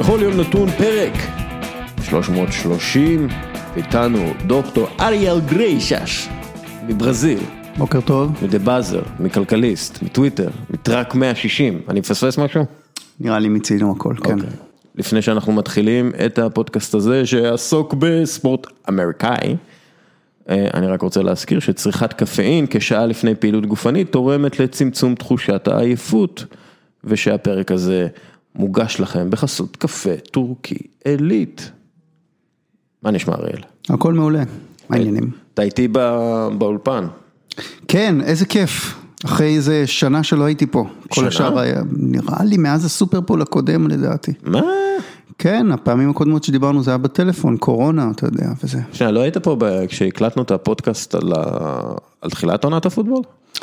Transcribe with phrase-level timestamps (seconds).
[0.00, 1.12] בכל יום נתון פרק
[2.02, 3.28] 330,
[3.76, 6.28] איתנו דוקטור אריאל גריישש
[6.88, 7.38] מברזיל,
[7.78, 12.64] בוקר טוב, מדה באזר, מכלכליסט, מטוויטר, מטראק 160, אני מפספס משהו?
[13.20, 14.32] נראה לי מיצינו הכל, כן.
[14.32, 14.50] אוקיי.
[14.94, 19.56] לפני שאנחנו מתחילים את הפודקאסט הזה שיעסוק בספורט אמריקאי,
[20.48, 26.44] אה, אני רק רוצה להזכיר שצריכת קפאין כשעה לפני פעילות גופנית תורמת לצמצום תחושת העייפות,
[27.04, 28.08] ושהפרק הזה
[28.58, 31.70] מוגש לכם בחסות קפה טורקי עילית.
[33.02, 33.60] מה נשמע אריאל?
[33.90, 34.42] הכל מעולה,
[34.88, 35.30] מה העניינים?
[35.54, 37.06] אתה איתי בא- באולפן.
[37.88, 38.94] כן, איזה כיף,
[39.24, 40.84] אחרי איזה שנה שלא הייתי פה.
[41.08, 41.26] כל שנה?
[41.28, 44.32] השאר היה, נראה לי מאז הסופרפול הקודם לדעתי.
[44.42, 44.60] מה?
[45.38, 48.78] כן, הפעמים הקודמות שדיברנו זה היה בטלפון, קורונה, אתה יודע, וזה.
[48.92, 51.44] שנייה, לא היית פה ב- כשהקלטנו את הפודקאסט על, ה...
[52.20, 53.22] על תחילת עונת הפוטבול?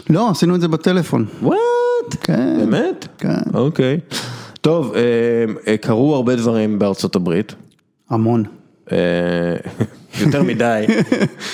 [0.10, 1.26] לא, עשינו את זה בטלפון.
[1.42, 1.58] וואט?
[2.22, 2.58] כן.
[2.60, 3.08] באמת?
[3.18, 3.34] כן.
[3.54, 4.00] אוקיי.
[4.66, 5.02] טוב, אה,
[5.68, 7.56] אה, קרו הרבה דברים בארצות הברית.
[8.10, 8.44] המון.
[8.92, 8.98] אה,
[10.22, 10.86] יותר מדי.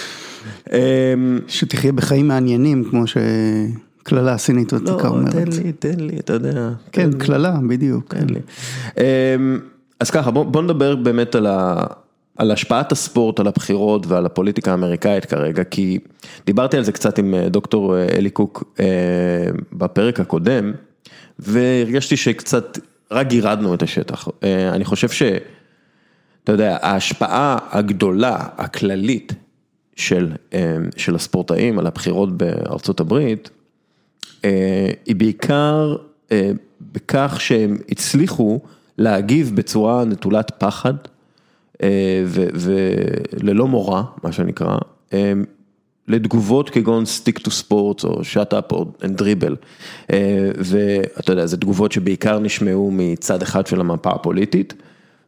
[0.74, 1.14] אה,
[1.48, 5.32] שתחיה בחיים מעניינים, כמו שקללה הסינית לא, ותיקה אומרת.
[5.32, 6.70] תן לי, תן לי, אתה יודע.
[6.92, 8.14] כן, קללה, בדיוק.
[8.14, 8.40] תן לי.
[8.98, 9.36] אה,
[10.00, 11.84] אז ככה, בוא, בוא נדבר באמת על, ה,
[12.38, 16.00] על השפעת הספורט, על הבחירות ועל הפוליטיקה האמריקאית כרגע, כי
[16.46, 18.64] דיברתי על זה קצת עם דוקטור אלי קוק
[19.74, 20.72] בפרק הקודם,
[21.40, 22.78] והרגשתי שקצת,
[23.12, 24.28] רק גירדנו את השטח.
[24.44, 25.24] אה, אני חושב ש...
[26.44, 29.34] אתה יודע, ההשפעה הגדולה, הכללית
[29.96, 33.50] של, אה, של הספורטאים על הבחירות בארצות הברית,
[34.46, 35.96] אה, היא בעיקר
[36.94, 38.60] בכך שהם הצליחו
[38.98, 40.94] להגיב בצורה נטולת פחד
[42.54, 44.78] וללא מורא, מה שנקרא,
[46.12, 48.86] לתגובות כגון stick to sports או shut up או.
[50.12, 54.74] אה, ואתה יודע, זה תגובות שבעיקר נשמעו מצד אחד של המפה הפוליטית,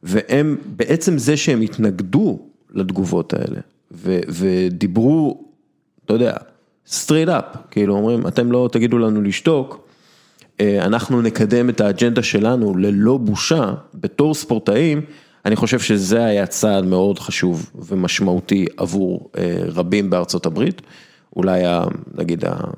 [0.03, 2.39] והם, בעצם זה שהם התנגדו
[2.73, 3.59] לתגובות האלה,
[3.91, 5.43] ו- ודיברו,
[6.05, 6.33] אתה יודע,
[6.87, 9.87] straight up, כאילו אומרים, אתם לא תגידו לנו לשתוק,
[10.61, 15.01] אה, אנחנו נקדם את האג'נדה שלנו ללא בושה, בתור ספורטאים,
[15.45, 20.81] אני חושב שזה היה צעד מאוד חשוב ומשמעותי עבור אה, רבים בארצות הברית,
[21.35, 21.83] אולי ה-
[22.15, 22.71] נגיד ה-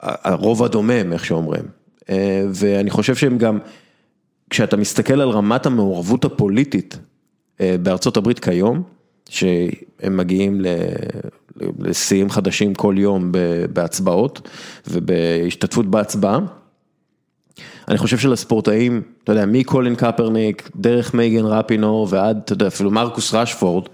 [0.00, 1.64] הרוב הדומם, איך שאומרים,
[2.10, 3.58] אה, ואני חושב שהם גם,
[4.50, 6.98] כשאתה מסתכל על רמת המעורבות הפוליטית
[7.60, 8.82] אה, בארצות הברית כיום,
[9.28, 10.60] שהם מגיעים
[11.78, 13.32] לשיאים חדשים כל יום
[13.72, 14.48] בהצבעות
[14.88, 16.38] ובהשתתפות בהצבעה.
[17.88, 23.34] אני חושב שלספורטאים, אתה יודע, מקולין קפרניק, דרך מייגן רפינור ועד, אתה יודע, אפילו מרקוס
[23.34, 23.84] רשפורד,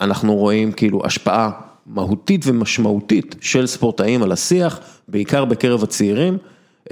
[0.00, 1.50] אנחנו רואים כאילו השפעה
[1.86, 6.38] מהותית ומשמעותית של ספורטאים על השיח, בעיקר בקרב הצעירים,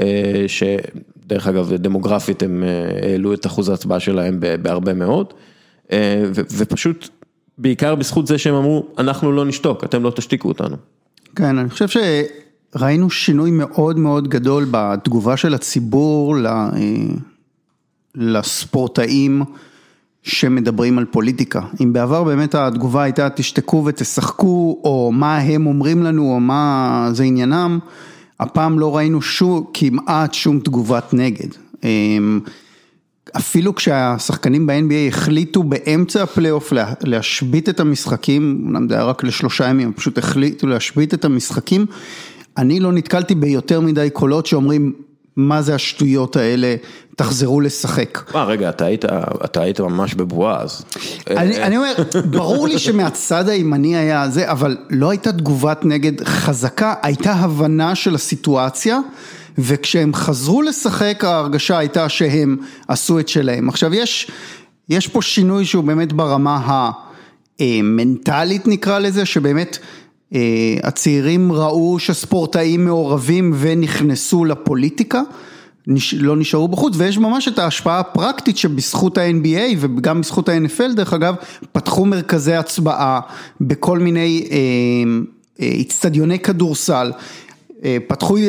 [0.00, 5.34] אה, שדרך אגב, דמוגרפית הם אה, העלו את אחוז ההצבעה שלהם בהרבה מאוד,
[5.93, 7.09] אה, ופשוט,
[7.59, 10.77] בעיקר בזכות זה שהם אמרו, אנחנו לא נשתוק, אתם לא תשתיקו אותנו.
[11.37, 11.87] כן, אני חושב
[12.75, 16.49] שראינו שינוי מאוד מאוד גדול בתגובה של הציבור ל-
[18.15, 19.43] לספורטאים
[20.23, 21.61] שמדברים על פוליטיקה.
[21.83, 27.25] אם בעבר באמת התגובה הייתה תשתקו ותשחקו, או מה הם אומרים לנו, או מה זה
[27.25, 27.79] עניינם,
[28.41, 31.49] הפעם לא ראינו שום, כמעט שום תגובת נגד.
[31.85, 31.91] אה,
[33.37, 39.69] אפילו כשהשחקנים ב-NBA החליטו באמצע הפלייאוף לה- להשבית את המשחקים, אמנם זה היה רק לשלושה
[39.69, 41.87] ימים, פשוט החליטו להשבית את המשחקים,
[42.57, 44.93] אני לא נתקלתי ביותר מדי קולות שאומרים,
[45.38, 46.76] מה זה השטויות האלה,
[47.16, 48.34] תחזרו לשחק.
[48.34, 49.04] מה, רגע, אתה היית,
[49.44, 50.84] אתה היית ממש בבועה אז.
[51.31, 51.93] אני, אני אומר,
[52.31, 58.15] ברור לי שמהצד הימני היה זה, אבל לא הייתה תגובת נגד חזקה, הייתה הבנה של
[58.15, 58.98] הסיטואציה,
[59.59, 62.56] וכשהם חזרו לשחק ההרגשה הייתה שהם
[62.88, 63.69] עשו את שלהם.
[63.69, 64.31] עכשיו יש,
[64.88, 66.91] יש פה שינוי שהוא באמת ברמה
[67.60, 69.87] המנטלית נקרא לזה, שבאמת אה,
[70.83, 75.22] הצעירים ראו שספורטאים מעורבים ונכנסו לפוליטיקה.
[76.16, 81.34] לא נשארו בחוץ, ויש ממש את ההשפעה הפרקטית שבזכות ה-NBA וגם בזכות ה-NFL דרך אגב,
[81.72, 83.21] פתחו מרכזי הצבעה
[83.60, 84.57] בכל מיני אה,
[85.60, 87.13] אה, איצטדיוני כדורסל.
[87.84, 88.42] אה, פתחו, אה,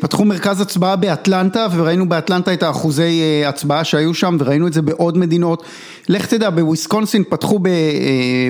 [0.00, 4.82] פתחו מרכז הצבעה באטלנטה וראינו באטלנטה את האחוזי אה, הצבעה שהיו שם וראינו את זה
[4.82, 5.62] בעוד מדינות.
[6.08, 7.72] לך תדע, בוויסקונסין פתחו ב, אה,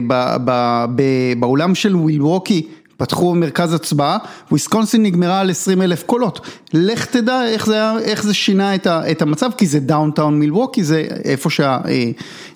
[0.07, 1.03] ב, ב, ב,
[1.41, 2.67] באולם של מילווקי
[2.97, 4.19] פתחו מרכז הצבעה,
[4.51, 6.41] וויסקונסין נגמרה על 20 אלף קולות.
[6.75, 10.39] לך תדע איך זה, היה- איך זה שינה את, ה, את המצב, כי זה downtown
[10.39, 11.51] מילווקי, זה איפה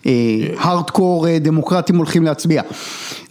[0.04, 2.62] שההארדקור דמוקרטים הולכים להצביע.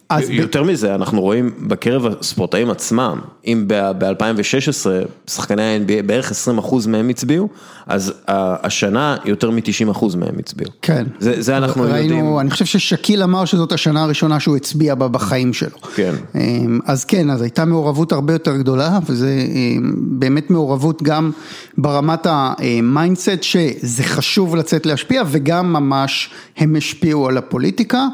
[0.09, 4.87] אז ב- יותר מזה, אנחנו רואים בקרב הספורטאים עצמם, אם ב-2016
[5.27, 7.49] שחקני ה-NBA בערך 20% מהם הצביעו,
[7.87, 10.71] אז השנה יותר מ-90% מהם הצביעו.
[10.81, 11.05] כן.
[11.19, 12.39] זה, זה אנחנו ראינו, יודעים.
[12.39, 15.77] אני חושב ששקיל אמר שזאת השנה הראשונה שהוא הצביע בה בחיים שלו.
[15.95, 16.15] כן.
[16.35, 21.31] אמ, אז כן, אז הייתה מעורבות הרבה יותר גדולה, וזה אמ, באמת מעורבות גם
[21.77, 28.07] ברמת ה mindset שזה חשוב לצאת להשפיע, וגם ממש הם השפיעו על הפוליטיקה.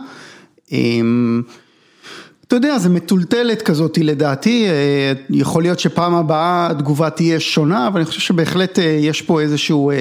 [2.52, 8.00] אתה יודע, זה מטולטלת כזאת לדעתי, אה, יכול להיות שפעם הבאה התגובה תהיה שונה, אבל
[8.00, 9.96] אני חושב שבהחלט אה, יש פה איזשהו אה,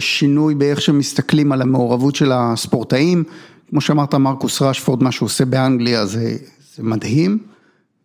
[0.00, 3.24] שינוי באיך שמסתכלים על המעורבות של הספורטאים.
[3.70, 6.36] כמו שאמרת, מרקוס רשפורד, מה שהוא עושה באנגליה זה,
[6.76, 7.38] זה מדהים,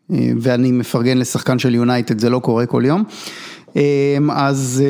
[0.10, 3.04] ואני מפרגן לשחקן של יונייטד, זה לא קורה כל יום.
[4.31, 4.84] אז,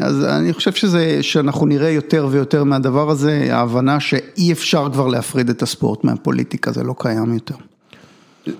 [0.00, 5.50] אז אני חושב שזה, שאנחנו נראה יותר ויותר מהדבר הזה, ההבנה שאי אפשר כבר להפריד
[5.50, 7.56] את הספורט מהפוליטיקה, זה לא קיים יותר.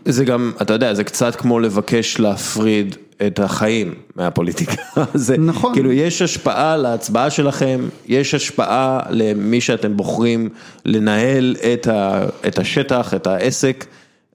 [0.05, 2.97] זה גם, אתה יודע, זה קצת כמו לבקש להפריד
[3.27, 4.83] את החיים מהפוליטיקה.
[5.15, 5.75] זה, נכון.
[5.75, 10.49] כאילו, יש השפעה להצבעה שלכם, יש השפעה למי שאתם בוחרים
[10.85, 13.87] לנהל את, ה, את השטח, את העסק.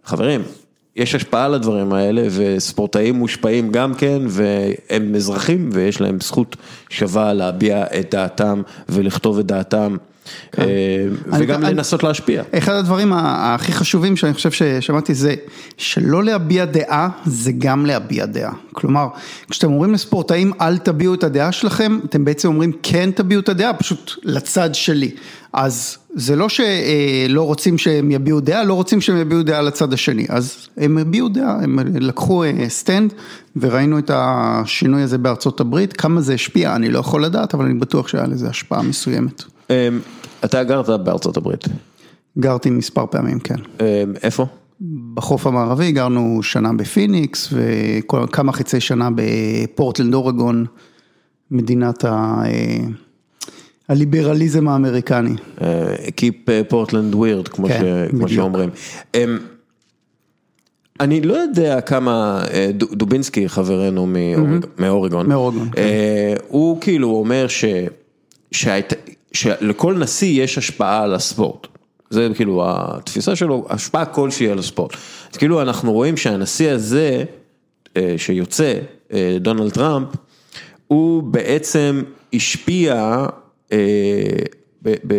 [0.05, 0.41] חברים,
[0.95, 6.55] יש השפעה לדברים האלה, וספורטאים מושפעים גם כן, והם אזרחים, ויש להם זכות
[6.89, 9.97] שווה להביע את דעתם ולכתוב את דעתם.
[10.59, 10.65] אה,
[11.39, 12.43] וגם אני- לנסות להשפיע.
[12.57, 15.35] אחד הדברים הכי חשובים שאני חושב ששמעתי זה
[15.77, 18.53] שלא להביע דעה זה גם להביע דעה.
[18.73, 19.07] כלומר,
[19.49, 23.73] כשאתם אומרים לספורטאים אל תביעו את הדעה שלכם, אתם בעצם אומרים כן תביעו את הדעה,
[23.73, 25.11] פשוט לצד שלי.
[25.53, 30.25] אז זה לא שלא רוצים שהם יביעו דעה, לא רוצים שהם יביעו דעה לצד השני.
[30.29, 33.13] אז הם הביעו דעה, הם לקחו אה, stand
[33.55, 37.73] וראינו את השינוי הזה בארצות הברית, כמה זה השפיע, אני לא יכול לדעת, אבל אני
[37.73, 39.43] בטוח שהיה לזה השפעה מסוימת.
[39.71, 39.87] אה,
[40.45, 41.63] אתה גרת בארצות הברית,
[42.39, 43.55] גרתי מספר פעמים, כן.
[43.81, 44.45] אה, איפה?
[45.13, 50.65] בחוף המערבי, גרנו שנה בפיניקס וכמה חצי שנה בפורטלנד אורגון,
[51.51, 52.41] מדינת ה...
[53.89, 55.35] הליברליזם האמריקני.
[55.61, 58.27] אה, Keep uh, Portland weird, כמו, כן, ש, כמו.
[58.29, 58.69] שאומרים.
[59.15, 59.37] אמ,
[60.99, 65.81] אני לא יודע כמה, אה, דו- דובינסקי חברנו מאוריג- מאורגון, מאורגון, כן.
[65.81, 67.65] אה, הוא כאילו אומר ש,
[68.51, 68.93] שהיית,
[69.33, 71.67] שלכל נשיא יש השפעה על הספורט.
[72.09, 74.93] זה כאילו התפיסה שלו, השפעה כלשהי על הספורט.
[75.31, 77.23] אז כאילו אנחנו רואים שהנשיא הזה
[77.97, 78.73] אה, שיוצא,
[79.13, 80.07] אה, דונלד טראמפ,
[80.87, 83.25] הוא בעצם השפיע,
[83.71, 83.77] אה,
[84.83, 85.15] ב, ב,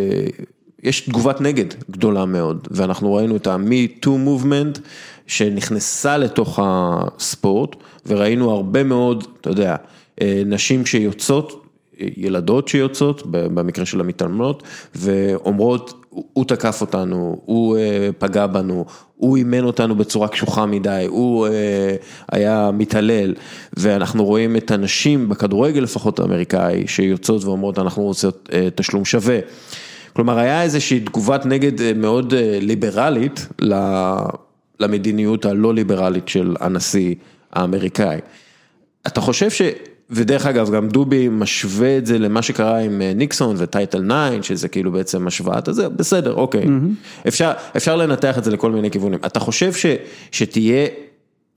[0.82, 4.80] יש תגובת נגד גדולה מאוד, ואנחנו ראינו את ה-Me Too Movement
[5.26, 7.76] שנכנסה לתוך הספורט,
[8.06, 9.76] וראינו הרבה מאוד, אתה יודע,
[10.22, 11.61] אה, נשים שיוצאות,
[11.98, 14.62] ילדות שיוצאות, במקרה של המתעלמות,
[14.94, 18.84] ואומרות, "הוא- תקף אותנו, הוא אה, פגע בנו,
[19.16, 21.96] הוא אימן אותנו בצורה קשוחה מדי, הוא אה,
[22.32, 23.34] היה מתעלל,
[23.76, 29.38] ואנחנו רואים את הנשים בכדורגל לפחות האמריקאי, שיוצאות ואומרות אנחנו רוצות אה, תשלום שווה.
[30.12, 33.46] כלומר היה איזושהי תגובת נגד מאוד ליברלית
[34.80, 37.14] למדיניות הלא ליברלית של הנשיא
[37.52, 38.18] האמריקאי.
[39.06, 39.62] אתה חושב ש...
[40.12, 44.68] ודרך אגב, גם דובי משווה את זה למה שקרה עם אה, ניקסון וטייטל 9, שזה
[44.68, 46.66] כאילו בעצם השוואת הזה, בסדר, אוקיי.
[47.28, 49.18] אפשר, אפשר לנתח את זה לכל מיני כיוונים.
[49.26, 49.86] אתה חושב ש,
[50.32, 50.86] שתהיה,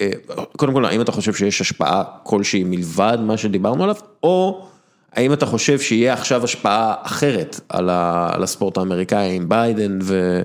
[0.02, 0.10] אה,
[0.58, 4.68] קודם כל, האם אתה חושב שיש השפעה כלשהי מלבד מה שדיברנו עליו, או
[5.14, 10.42] האם אתה חושב שיהיה עכשיו השפעה אחרת על, ה, על הספורט האמריקאי עם ביידן ו...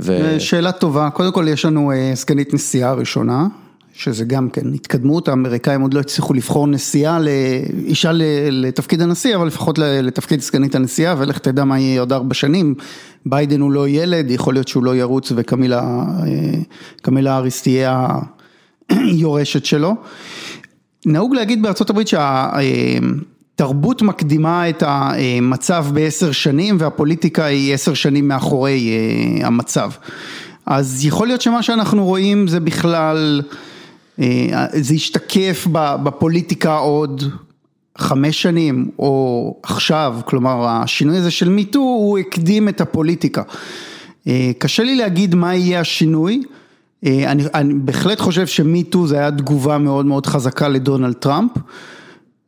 [0.00, 0.40] ו...
[0.40, 3.46] שאלה טובה, קודם כל יש לנו אה, סגנית נשיאה ראשונה,
[3.96, 7.18] שזה גם כן התקדמות, האמריקאים עוד לא הצליחו לבחור נשיאה,
[7.86, 8.10] אישה
[8.50, 12.74] לתפקיד הנשיא, אבל לפחות לתפקיד סגנית הנשיאה, ולך תדע מה יהיה עוד ארבע שנים,
[13.26, 15.82] ביידן הוא לא ילד, יכול להיות שהוא לא ירוץ וקמילה
[17.26, 18.08] אה, האריס תהיה
[18.88, 19.94] היורשת שלו.
[21.06, 28.90] נהוג להגיד בארצות הברית שהתרבות מקדימה את המצב בעשר שנים והפוליטיקה היא עשר שנים מאחורי
[28.90, 29.90] אה, המצב.
[30.66, 33.73] אז יכול להיות שמה שאנחנו רואים זה בכלל, אה,
[34.72, 37.22] זה ישתקף בפוליטיקה עוד
[37.98, 43.42] חמש שנים או עכשיו, כלומר השינוי הזה של מיטו הוא הקדים את הפוליטיקה.
[44.28, 46.42] אה, קשה לי להגיד מה יהיה השינוי.
[47.06, 51.50] אה, אני, אני בהחלט חושב שמיטו זה היה תגובה מאוד מאוד חזקה לדונלד טראמפ.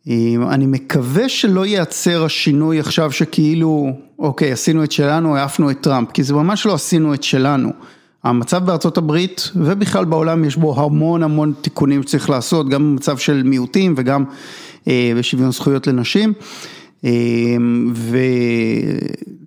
[0.09, 0.15] אה,
[0.51, 6.23] אני מקווה שלא ייעצר השינוי עכשיו שכאילו, אוקיי, עשינו את שלנו, העפנו את טראמפ, כי
[6.23, 7.73] זה ממש לא עשינו את שלנו.
[8.29, 13.43] המצב בארצות הברית ובכלל בעולם יש בו המון המון תיקונים שצריך לעשות, גם במצב של
[13.43, 14.25] מיעוטים וגם
[14.89, 16.33] אה, בשוויון זכויות לנשים.
[17.05, 17.11] אה,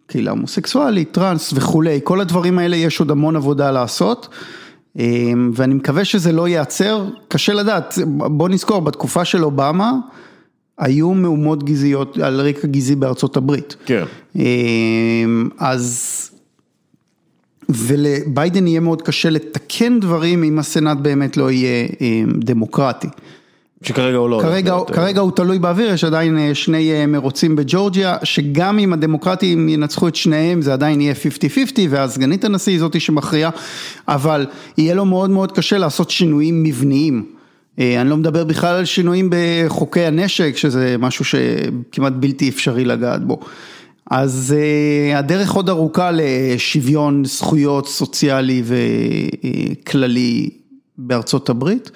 [0.05, 4.29] וקהילה הומוסקסואלית, טראנס וכולי, כל הדברים האלה יש עוד המון עבודה לעשות.
[5.53, 9.93] ואני מקווה שזה לא ייעצר, קשה לדעת, בוא נזכור, בתקופה של אובמה,
[10.77, 13.75] היו מהומות גזעיות על רקע גזעי בארצות הברית.
[13.86, 14.03] כן.
[15.59, 16.29] אז,
[17.69, 21.88] ולביידן יהיה מאוד קשה לתקן דברים אם הסנאט באמת לא יהיה
[22.39, 23.07] דמוקרטי.
[23.83, 24.39] שכרגע הוא לא...
[24.41, 30.15] כרגע, כרגע הוא תלוי באוויר, יש עדיין שני מרוצים בג'ורג'יה, שגם אם הדמוקרטים ינצחו את
[30.15, 33.49] שניהם זה עדיין יהיה 50-50 ואז סגנית הנשיא היא זאתי שמכריעה,
[34.07, 34.45] אבל
[34.77, 37.25] יהיה לו מאוד מאוד קשה לעשות שינויים מבניים.
[37.77, 43.39] אני לא מדבר בכלל על שינויים בחוקי הנשק, שזה משהו שכמעט בלתי אפשרי לגעת בו.
[44.09, 44.55] אז
[45.15, 50.49] הדרך עוד ארוכה לשוויון זכויות סוציאלי וכללי
[50.97, 51.91] בארצות הברית.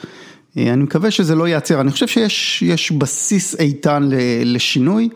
[0.58, 4.10] אני מקווה שזה לא ייעצר, אני חושב שיש בסיס איתן
[4.46, 5.10] לשינוי,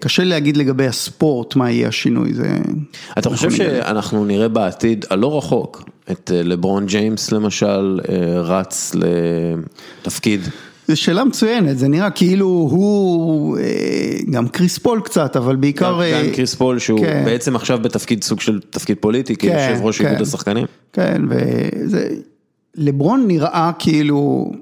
[0.00, 2.56] קשה להגיד לגבי הספורט מה יהיה השינוי, זה...
[3.18, 8.00] אתה חושב שאנחנו נראה בעתיד הלא רחוק את לברון ג'יימס למשל
[8.44, 8.92] רץ
[10.02, 10.40] לתפקיד?
[10.88, 13.58] זו שאלה מצוינת, זה נראה כאילו הוא,
[14.30, 16.00] גם קריס פול קצת, אבל בעיקר...
[16.14, 20.66] גם קריס פול שהוא בעצם עכשיו בתפקיד סוג של תפקיד פוליטי, כיושב ראש איגוד השחקנים.
[20.92, 22.08] כן, וזה...
[22.74, 24.52] לברון נראה כאילו,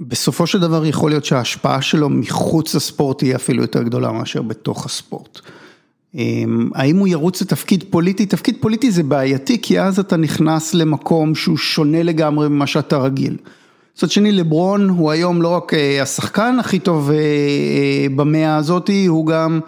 [0.00, 4.86] בסופו של דבר יכול להיות שההשפעה שלו מחוץ לספורט היא אפילו יותר גדולה מאשר בתוך
[4.86, 5.40] הספורט.
[6.74, 8.26] האם הוא ירוץ לתפקיד פוליטי?
[8.26, 13.36] תפקיד פוליטי זה בעייתי כי אז אתה נכנס למקום שהוא שונה לגמרי ממה שאתה רגיל.
[13.96, 15.72] מצד שני לברון הוא היום לא רק
[16.02, 17.10] השחקן הכי טוב
[18.16, 19.60] במאה הזאתי, הוא גם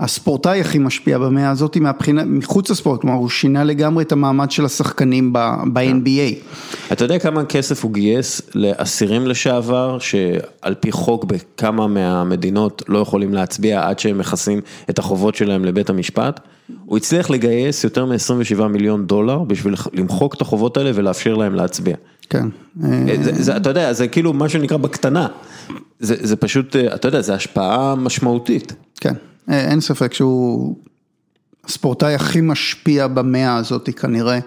[0.00, 4.64] הספורטאי הכי משפיע במאה הזאתי מהבחינה, מחוץ לספורט, כלומר הוא שינה לגמרי את המעמד של
[4.64, 6.34] השחקנים ב-NBA.
[6.92, 13.34] אתה יודע כמה כסף הוא גייס לאסירים לשעבר, שעל פי חוק בכמה מהמדינות לא יכולים
[13.34, 16.40] להצביע עד שהם מכסים את החובות שלהם לבית המשפט?
[16.84, 21.96] הוא הצליח לגייס יותר מ-27 מיליון דולר בשביל למחוק את החובות האלה ולאפשר להם להצביע.
[22.30, 22.48] כן.
[23.20, 25.26] זה, אתה יודע, זה כאילו מה שנקרא בקטנה,
[26.00, 28.72] זה, זה פשוט, אתה יודע, זה השפעה משמעותית.
[29.00, 29.14] כן.
[29.48, 30.76] אין ספק שהוא
[31.64, 34.38] הספורטאי הכי משפיע במאה הזאת כנראה,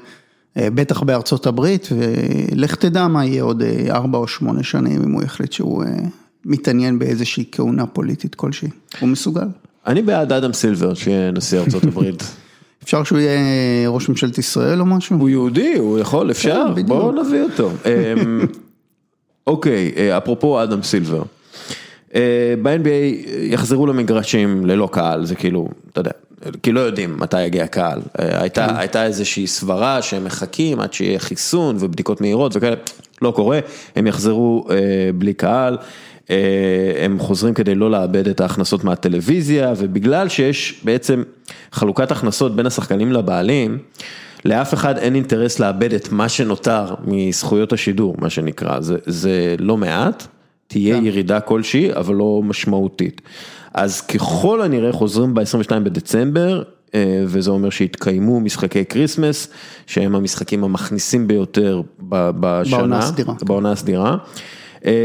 [0.57, 5.51] בטח בארצות הברית, ולך תדע מה יהיה עוד ארבע או שמונה שנים אם הוא יחליט
[5.51, 5.84] שהוא
[6.45, 8.69] מתעניין באיזושהי כהונה פוליטית כלשהי,
[9.00, 9.48] הוא מסוגל.
[9.88, 12.24] אני בעד אדם סילבר שיהיה נשיא ארצות הברית.
[12.84, 15.18] אפשר שהוא יהיה ראש ממשלת ישראל או משהו?
[15.18, 17.72] הוא יהודי, הוא יכול, אפשר, בואו נביא אותו.
[19.48, 21.24] אוקיי, אפרופו אדם סילבר.
[22.62, 26.12] ב-NBA יחזרו למגרשים ללא קהל, זה כאילו, אתה יודע,
[26.63, 28.01] כי לא יודעים מתי יגיע קהל.
[28.18, 32.75] הייתה, הייתה איזושהי סברה שהם מחכים עד שיהיה חיסון ובדיקות מהירות וכאלה,
[33.22, 33.60] לא קורה,
[33.96, 34.68] הם יחזרו
[35.15, 35.77] בלי קהל,
[37.00, 41.24] הם חוזרים כדי לא לאבד את ההכנסות מהטלוויזיה, ובגלל שיש בעצם
[41.72, 43.77] חלוקת הכנסות בין השחקנים לבעלים,
[44.46, 49.77] לאף אחד אין אינטרס לאבד את מה שנותר מזכויות השידור, מה שנקרא, זה, זה לא
[49.77, 50.27] מעט.
[50.67, 53.22] תהיה ירידה כלשהי, אבל לא משמעותית.
[53.74, 56.63] אז ככל הנראה חוזרים ב-22 בדצמבר,
[57.25, 59.48] וזה אומר שיתקיימו משחקי כריסמס,
[59.88, 63.34] שהם המשחקים המכניסים ביותר בשנה, בעונה הסדירה.
[63.41, 64.17] בעונה הסדירה.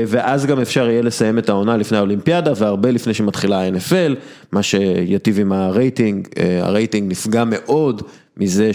[0.06, 4.14] ואז גם אפשר יהיה לסיים את העונה לפני האולימפיאדה, והרבה לפני שמתחילה ה-NFL,
[4.52, 6.28] מה שיטיב עם הרייטינג,
[6.62, 8.02] הרייטינג נפגע מאוד
[8.36, 8.70] מזה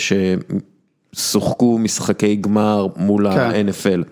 [1.16, 4.04] ששוחקו משחקי גמר מול ה-NFL.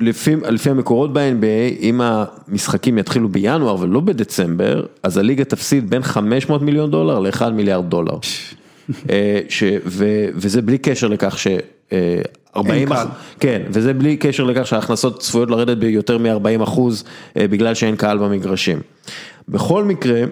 [0.00, 6.62] לפי, לפי המקורות ב-NBA, אם המשחקים יתחילו בינואר ולא בדצמבר, אז הליגה תפסיד בין 500
[6.62, 8.18] מיליון דולר ל-1 מיליארד דולר.
[9.48, 11.46] ש, ו, וזה בלי קשר לכך ש...
[12.56, 13.08] 40 אחוז,
[13.40, 17.04] כן, וזה בלי קשר לכך שההכנסות צפויות לרדת ביותר מ-40 אחוז
[17.36, 18.78] בגלל שאין קהל במגרשים.
[19.48, 20.22] בכל מקרה,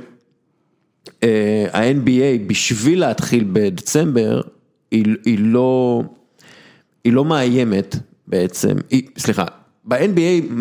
[1.72, 4.40] ה-NBA בשביל להתחיל בדצמבר,
[4.90, 6.02] היא, היא לא,
[7.04, 7.96] היא לא מאיימת.
[8.26, 8.76] בעצם,
[9.18, 9.44] סליחה,
[9.84, 10.52] ב-NBA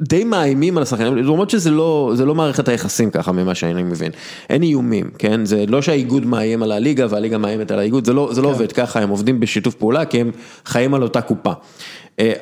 [0.00, 4.12] די מאיימים על השחקנים, למרות שזה לא, זה לא מערכת היחסים ככה ממה שאני מבין,
[4.50, 8.28] אין איומים, כן, זה לא שהאיגוד מאיים על הליגה והליגה מאיימת על האיגוד, זה לא,
[8.32, 8.52] זה לא כן.
[8.52, 10.30] עובד ככה, הם עובדים בשיתוף פעולה כי הם
[10.66, 11.52] חיים על אותה קופה.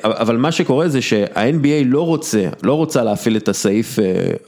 [0.03, 3.99] אבל מה שקורה זה שה-NBA לא רוצה, לא רוצה להפעיל את הסעיף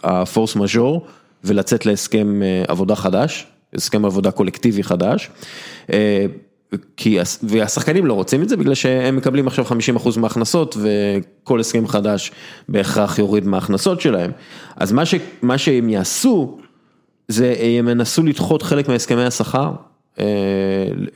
[0.03, 1.05] הפורס מז'ור
[1.43, 5.29] ולצאת להסכם עבודה חדש, הסכם עבודה קולקטיבי חדש.
[6.97, 12.31] כי, והשחקנים לא רוצים את זה בגלל שהם מקבלים עכשיו 50% מההכנסות וכל הסכם חדש
[12.69, 14.31] בהכרח יוריד מההכנסות שלהם.
[14.75, 16.57] אז מה, ש, מה שהם יעשו,
[17.27, 19.71] זה הם ינסו לדחות חלק מהסכמי השכר,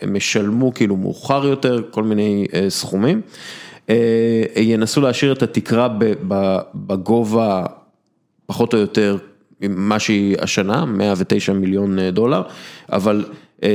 [0.02, 3.22] הם ישלמו כאילו מאוחר יותר כל מיני סכומים,
[4.56, 5.88] ינסו להשאיר את התקרה
[6.76, 7.66] בגובה
[8.46, 9.18] פחות או יותר
[9.70, 12.42] מה שהיא השנה, 109 מיליון דולר,
[12.92, 13.26] אבל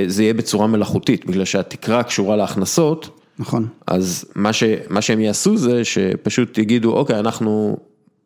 [0.06, 3.20] זה יהיה בצורה מלאכותית, בגלל שהתקרה קשורה להכנסות.
[3.38, 3.66] נכון.
[3.87, 7.76] אז מה, ש, מה שהם יעשו זה שפשוט יגידו, אוקיי, אנחנו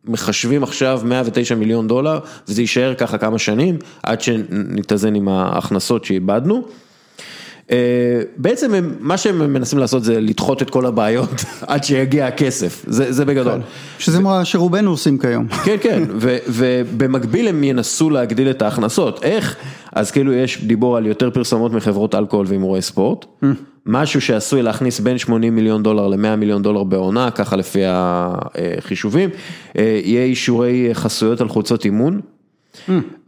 [0.04, 2.18] מחשבים עכשיו 109 מיליון דולר,
[2.49, 6.64] וזה יישאר ככה כמה שנים, עד שנתאזן עם ההכנסות שאיבדנו.
[7.71, 7.76] אה,
[8.37, 13.12] בעצם הם, מה שהם מנסים לעשות זה לדחות את כל הבעיות עד שיגיע הכסף, זה,
[13.12, 13.61] זה בגדול.
[13.99, 15.49] שזה מה שרובנו עושים כיום.
[15.64, 19.56] כן, כן, ו, ובמקביל הם ינסו להגדיל את ההכנסות, איך?
[19.92, 23.26] אז כאילו יש דיבור על יותר פרסומות מחברות אלכוהול והימורי ספורט,
[23.87, 29.30] משהו שעשוי להכניס בין 80 מיליון דולר ל-100 מיליון דולר בעונה, ככה לפי החישובים,
[29.78, 32.21] אה, יהיה אישורי חסויות על חולצות אימון.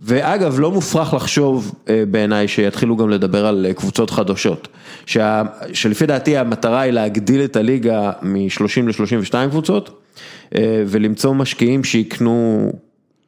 [0.03, 4.69] ואגב, לא מופרך לחשוב אה, בעיניי שיתחילו גם לדבר על אה, קבוצות חדשות,
[5.07, 10.03] שה, שלפי דעתי המטרה היא להגדיל את הליגה מ-30 ל-32 קבוצות,
[10.87, 12.73] ולמצוא משקיעים שיקנו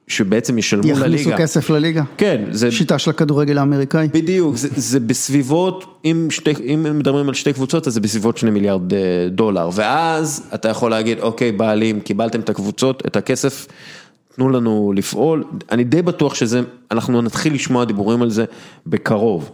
[0.09, 1.23] שבעצם ישלמו יכניסו לליגה.
[1.23, 2.03] יכניסו כסף לליגה.
[2.17, 2.45] כן.
[2.51, 2.71] זה...
[2.71, 4.09] שיטה של הכדורגל האמריקאי.
[4.13, 8.51] בדיוק, זה, זה בסביבות, אם, שתי, אם מדברים על שתי קבוצות, אז זה בסביבות שני
[8.51, 8.99] מיליארד אה,
[9.31, 9.71] דולר.
[9.73, 13.67] ואז אתה יכול להגיד, אוקיי, בעלים, קיבלתם את הקבוצות, את הכסף,
[14.39, 15.45] תנו לנו לפעול.
[15.71, 18.45] אני די בטוח שזה, אנחנו נתחיל לשמוע דיבורים על זה
[18.87, 19.51] בקרוב.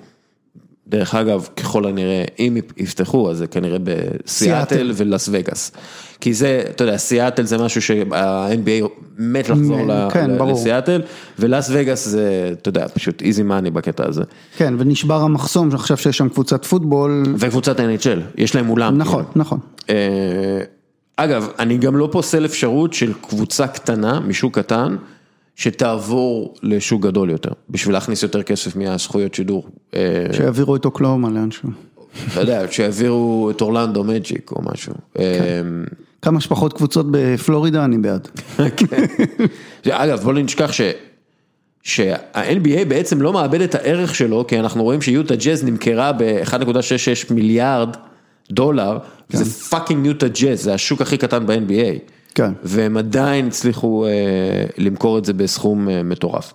[0.89, 5.73] דרך אגב, ככל הנראה, אם יפתחו, אז זה כנראה בסיאטל ולאס וגאס.
[6.21, 8.89] כי זה, אתה יודע, סיאטל זה משהו שה-NBA
[9.19, 11.03] מת לחזור כן, לסיאטל,
[11.39, 14.23] ולאס וגאס זה, אתה יודע, פשוט איזי מאני בקטע הזה.
[14.57, 17.23] כן, ונשבר המחסום, עכשיו שיש שם קבוצת פוטבול.
[17.39, 18.99] וקבוצת NHL, יש להם אולם.
[18.99, 19.33] נכון, כאילו.
[19.37, 19.59] נכון.
[21.17, 24.97] אגב, אני גם לא פוסל אפשרות של קבוצה קטנה, משוק קטן.
[25.57, 29.69] שתעבור לשוק גדול יותר, בשביל להכניס יותר כסף מהזכויות שידור.
[29.95, 31.69] אה, שיעבירו את אוקלהומה לאנשהו.
[32.33, 34.95] אתה יודע, שיעבירו את אורלנדו מג'יק או משהו.
[35.15, 35.21] כן.
[35.21, 35.63] אה,
[36.23, 38.29] כמה שפחות קבוצות בפלורידה, אני בעד.
[38.77, 39.05] כן.
[39.91, 40.81] אגב, בוא נשכח ש...
[41.83, 47.97] שה-NBA בעצם לא מאבד את הערך שלו, כי אנחנו רואים שיוטה ג'אז נמכרה ב-1.66 מיליארד
[48.51, 48.99] דולר,
[49.29, 49.39] כן.
[49.39, 52.13] זה fucking יוטה ג'אז, זה השוק הכי קטן ב-NBA.
[52.35, 52.53] כן.
[52.63, 56.55] והם עדיין הצליחו אה, למכור את זה בסכום אה, מטורף.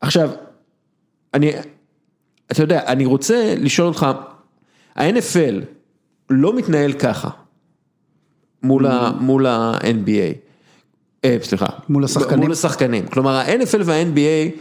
[0.00, 0.30] עכשיו,
[1.34, 1.52] אני,
[2.52, 4.06] אתה יודע, אני רוצה לשאול אותך,
[4.96, 5.64] ה-NFL
[6.30, 7.28] לא מתנהל ככה
[8.62, 10.34] מול ה-NBA,
[11.24, 14.60] אה, סליחה, מול השחקנים, מול השחקנים, כלומר ה-NFL וה-NBA,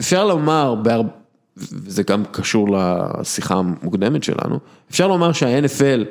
[0.00, 0.74] אפשר לומר,
[1.58, 4.58] וזה גם קשור לשיחה המוקדמת שלנו,
[4.90, 6.04] אפשר לומר שה-NFL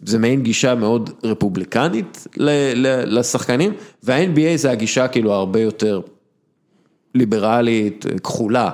[0.00, 2.26] זה מעין גישה מאוד רפובליקנית
[3.06, 3.72] לשחקנים,
[4.02, 6.00] וה-NBA זה הגישה כאילו הרבה יותר
[7.14, 8.70] ליברלית, כחולה,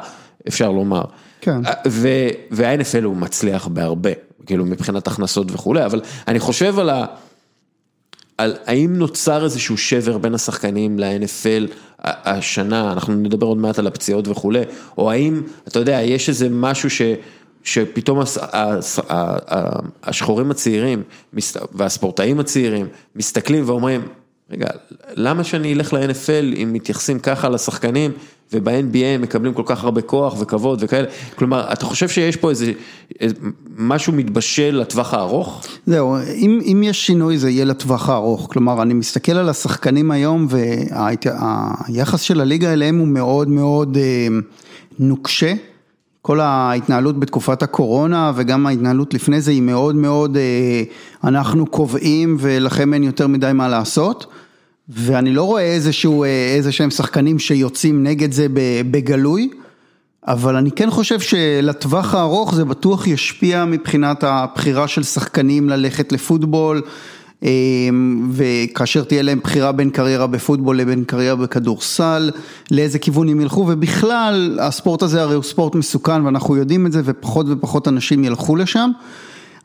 [0.49, 1.03] אפשר לומר.
[1.41, 1.61] כן.
[2.51, 4.11] וה-NFL הוא מצליח בהרבה,
[4.47, 7.05] כאילו מבחינת הכנסות וכולי, אבל אני חושב על ה...
[8.43, 11.73] על האם נוצר איזשהו שבר בין השחקנים ל-NFL
[12.05, 14.63] השנה, אנחנו נדבר עוד מעט על הפציעות וכולי,
[14.99, 17.03] או האם, אתה יודע, יש איזה משהו ש...
[17.65, 18.21] שפתאום
[20.03, 21.03] השחורים הצעירים
[21.73, 24.09] והספורטאים הצעירים מסתכלים ואומרים,
[24.51, 24.69] רגע,
[25.15, 28.13] למה שאני אלך ל-NFL אם מתייחסים ככה לשחקנים
[28.53, 32.73] וב-NBA הם מקבלים כל כך הרבה כוח וכבוד וכאלה, כלומר, אתה חושב שיש פה איזה,
[33.79, 35.67] משהו מתבשל לטווח הארוך?
[35.87, 40.47] זהו, אם, אם יש שינוי זה יהיה לטווח הארוך, כלומר, אני מסתכל על השחקנים היום
[41.89, 44.29] והיחס של הליגה אליהם הוא מאוד מאוד אה,
[44.99, 45.55] נוקשה.
[46.23, 50.83] כל ההתנהלות בתקופת הקורונה וגם ההתנהלות לפני זה היא מאוד מאוד, אה,
[51.25, 54.27] אנחנו קובעים ולכם אין יותר מדי מה לעשות.
[54.97, 58.47] ואני לא רואה איזשהו, אה, איזה שהם שחקנים שיוצאים נגד זה
[58.91, 59.49] בגלוי,
[60.27, 66.83] אבל אני כן חושב שלטווח הארוך זה בטוח ישפיע מבחינת הבחירה של שחקנים ללכת לפוטבול.
[67.43, 72.31] אמ, וכאשר תהיה להם בחירה בין קריירה בפוטבול לבין קריירה בכדורסל,
[72.71, 77.01] לאיזה כיוון הם ילכו, ובכלל הספורט הזה הרי הוא ספורט מסוכן ואנחנו יודעים את זה
[77.05, 78.91] ופחות ופחות אנשים ילכו לשם.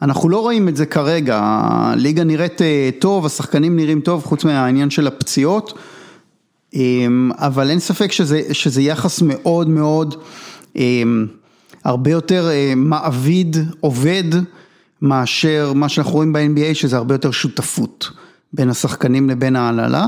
[0.01, 4.89] אנחנו לא רואים את זה כרגע, הליגה נראית אה, טוב, השחקנים נראים טוב חוץ מהעניין
[4.89, 5.73] של הפציעות,
[6.73, 10.15] אמ, אבל אין ספק שזה, שזה יחס מאוד מאוד
[10.75, 11.27] אמ,
[11.83, 14.23] הרבה יותר אה, מעביד, עובד.
[15.01, 18.12] מאשר מה שאנחנו רואים ב-NBA שזה הרבה יותר שותפות
[18.53, 20.05] בין השחקנים לבין ההנהלה.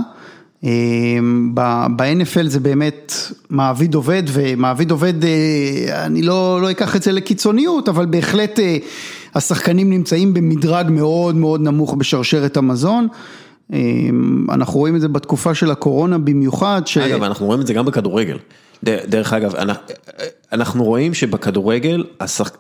[0.63, 1.51] אמ,
[1.95, 3.13] ב-NFL זה באמת
[3.49, 8.59] מעביד עובד ומעביד עובד, אה, אני לא, לא אקח את זה לקיצוניות, אבל בהחלט
[9.35, 13.07] השחקנים נמצאים במדרג מאוד מאוד נמוך בשרשרת המזון.
[13.73, 16.81] אמ, אנחנו רואים את זה בתקופה של הקורונה במיוחד.
[16.85, 16.97] ש...
[16.97, 18.37] אגב, אנחנו רואים את זה גם בכדורגל.
[18.83, 19.53] דרך אגב,
[20.53, 22.57] אנחנו רואים שבכדורגל, השחק...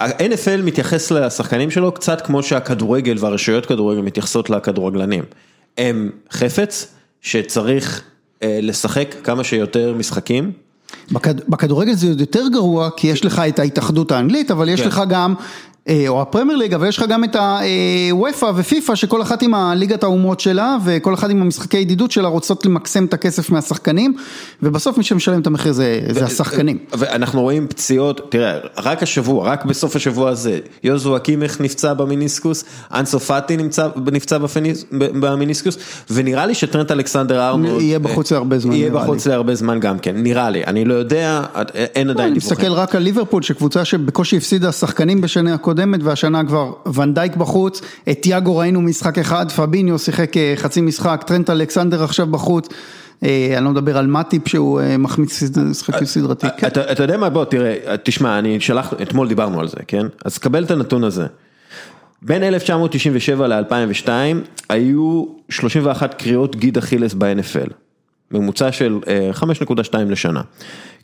[0.00, 5.24] ה-NFL מתייחס לשחקנים שלו קצת כמו שהכדורגל והרשויות כדורגל מתייחסות לכדורגלנים.
[5.78, 8.02] הם חפץ שצריך
[8.42, 10.52] אה, לשחק כמה שיותר משחקים.
[11.12, 14.88] בכד, בכדורגל זה עוד יותר גרוע כי יש לך את ההתאחדות האנגלית אבל יש כן.
[14.88, 15.34] לך גם
[16.08, 17.36] או הפרמייר ליג, אבל יש לך גם את
[18.10, 22.66] הוופא ופיפא שכל אחת עם הליגת האומות שלה וכל אחת עם המשחקי ידידות שלה רוצות
[22.66, 24.14] למקסם את הכסף מהשחקנים
[24.62, 26.78] ובסוף מי שמשלם את המחיר זה, זה השחקנים.
[26.98, 33.20] ואנחנו רואים פציעות, תראה, רק השבוע, רק בסוף השבוע הזה, יוזו אקימך נפצע במיניסקוס, אנסו
[33.20, 35.78] פאטי נפצע, נפצע בפניס, במיניסקוס,
[36.10, 38.72] ונראה לי שטרנט אלכסנדר ארנולד יהיה בחוץ להרבה זמן.
[38.72, 41.42] יהיה בחוץ להרבה זמן גם כן, נראה לי, אני לא יודע,
[41.74, 42.26] אין עדיין דיווחים.
[42.26, 47.80] אני מסתכל רק על ליברפול, שקבוצה שבקושי הפסידה שחקנים בשנה הקודמת והשנה כבר ונדייק בחוץ,
[48.10, 52.68] את יאגו ראינו משחק אחד, פביניו שיחק אה, חצי משחק, טרנט אלכסנדר עכשיו בחוץ.
[53.24, 56.46] אה, אני לא מדבר על מאטיפ שהוא אה, מחמיץ משחקים סדרתי.
[56.66, 60.06] אתה יודע מה, בוא תראה, תשמע, אני שלח, אתמול דיברנו על זה, כן?
[60.24, 61.26] אז קבל את הנתון הזה.
[62.22, 64.08] בין 1997 ל-2002
[64.68, 67.72] היו 31 קריאות גיד אכילס ב-NFL,
[68.30, 68.98] ממוצע של
[69.32, 70.42] 5.2 לשנה.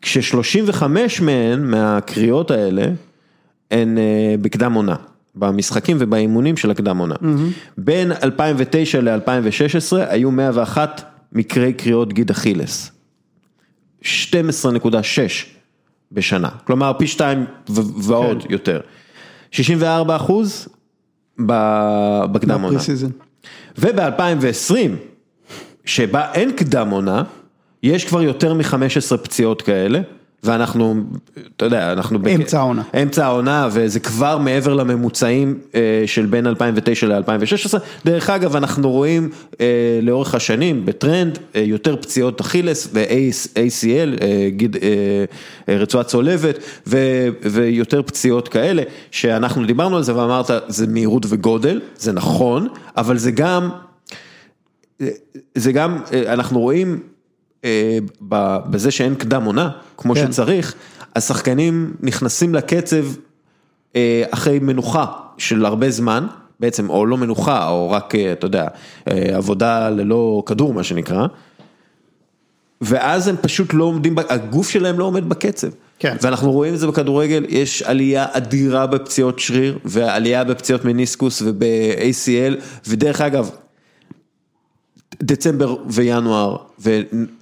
[0.02, 0.82] כש-35
[1.22, 2.87] מהן, מהקריאות האלה,
[3.70, 3.98] הן
[4.40, 4.96] בקדם עונה.
[5.37, 7.14] במשחקים ובאימונים של הקדם עונה.
[7.79, 12.90] בין 2009 ל-2016 היו 101 מקרי קריאות גיד אכילס.
[14.03, 14.07] 12.6
[16.12, 17.44] בשנה, כלומר פי שתיים
[18.03, 18.53] ועוד כן.
[18.53, 18.81] יותר.
[19.50, 20.68] 64 אחוז
[21.38, 22.79] בקדם עונה.
[23.79, 24.74] וב-2020,
[25.85, 27.22] שבה אין קדם עונה,
[27.83, 30.00] יש כבר יותר מ-15 פציעות כאלה.
[30.44, 30.94] ואנחנו,
[31.57, 32.18] אתה יודע, אנחנו...
[32.35, 32.83] אמצע העונה.
[33.02, 37.78] אמצע העונה, וזה כבר מעבר לממוצעים אה, של בין 2009 ל-2016.
[38.04, 39.30] דרך אגב, אנחנו רואים
[39.61, 39.66] אה,
[40.02, 44.76] לאורך השנים, בטרנד, אה, יותר פציעות אכילס ו-ACL, גיד,
[45.68, 46.59] רצועה צולבת,
[47.42, 53.30] ויותר פציעות כאלה, שאנחנו דיברנו על זה ואמרת, זה מהירות וגודל, זה נכון, אבל זה
[53.30, 53.70] גם,
[55.54, 57.13] זה גם, אנחנו רואים...
[57.64, 57.98] אה,
[58.70, 60.33] בזה שאין קדם עונה, כמו כן.
[60.33, 60.74] שצריך,
[61.16, 63.05] השחקנים נכנסים לקצב
[63.96, 65.07] אה, אחרי מנוחה
[65.38, 66.27] של הרבה זמן,
[66.61, 68.66] בעצם, או לא מנוחה, או רק, אה, אתה יודע,
[69.07, 71.27] עבודה ללא כדור, מה שנקרא,
[72.81, 75.68] ואז הם פשוט לא עומדים, הגוף שלהם לא עומד בקצב.
[75.98, 76.16] כן.
[76.22, 82.55] ואנחנו רואים את זה בכדורגל, יש עלייה אדירה בפציעות שריר, ועלייה בפציעות מניסקוס וב-ACL,
[82.87, 83.50] ודרך אגב,
[85.22, 86.57] דצמבר וינואר,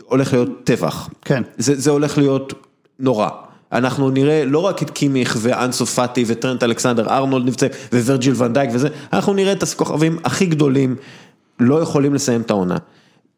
[0.09, 1.09] והולך להיות טבח.
[1.25, 1.43] כן.
[1.59, 2.53] זה, זה הולך להיות
[2.99, 3.29] נורא.
[3.73, 8.89] אנחנו נראה לא רק את קימיך ואנסו פאטי וטרנט אלכסנדר ארנולד נפצע וורג'יל ונדייק וזה,
[9.13, 10.97] אנחנו נראה את הכוכבים הכי גדולים
[11.61, 12.77] לא יכולים לסיים את העונה.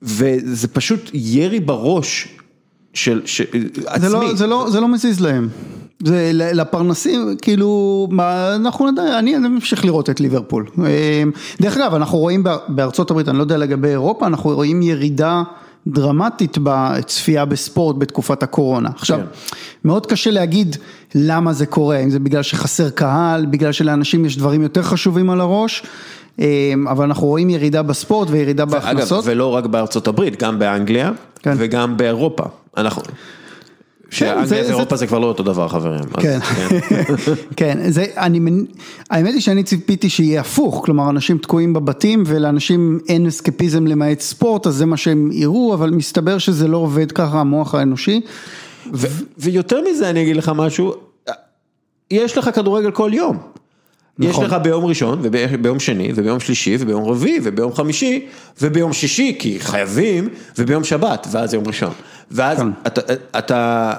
[0.02, 2.28] וזה פשוט ירי בראש
[2.94, 4.08] של, של זה עצמי.
[4.08, 5.48] לא, זה לא, זה לא מזיז להם.
[6.04, 10.66] זה לפרנסים, כאילו, מה, אנחנו נדע, אני אמשיך לראות את ליברפול.
[10.78, 10.82] אמ,
[11.60, 15.42] דרך אגב, אנחנו רואים בארצות הברית, אני לא יודע לגבי אירופה, אנחנו רואים ירידה
[15.86, 18.88] דרמטית בצפייה בספורט בתקופת הקורונה.
[18.96, 19.24] עכשיו, כן.
[19.84, 20.76] מאוד קשה להגיד
[21.14, 25.40] למה זה קורה, אם זה בגלל שחסר קהל, בגלל שלאנשים יש דברים יותר חשובים על
[25.40, 25.82] הראש.
[26.38, 29.24] אמ, אבל אנחנו רואים ירידה בספורט וירידה בהכנסות.
[29.24, 31.10] אגב, ולא רק בארצות הברית, גם באנגליה
[31.42, 31.54] כן.
[31.58, 32.44] וגם באירופה.
[32.76, 33.02] אנחנו...
[34.10, 36.04] שאנגליה ואירופה זה כבר לא אותו דבר חברים.
[36.20, 36.38] כן,
[37.56, 38.40] כן, זה, אני,
[39.10, 44.66] האמת היא שאני ציפיתי שיהיה הפוך, כלומר אנשים תקועים בבתים ולאנשים אין אסקפיזם למעט ספורט,
[44.66, 48.20] אז זה מה שהם יראו, אבל מסתבר שזה לא עובד ככה המוח האנושי.
[49.38, 50.94] ויותר מזה אני אגיד לך משהו,
[52.10, 53.53] יש לך כדורגל כל יום.
[54.18, 54.44] נכון.
[54.44, 58.26] יש לך ביום ראשון וביום שני וביום שלישי וביום רביעי וביום חמישי
[58.62, 61.92] וביום שישי כי חייבים וביום שבת ואז יום ראשון.
[62.30, 62.66] ואז כן.
[62.86, 63.92] אתה, אתה,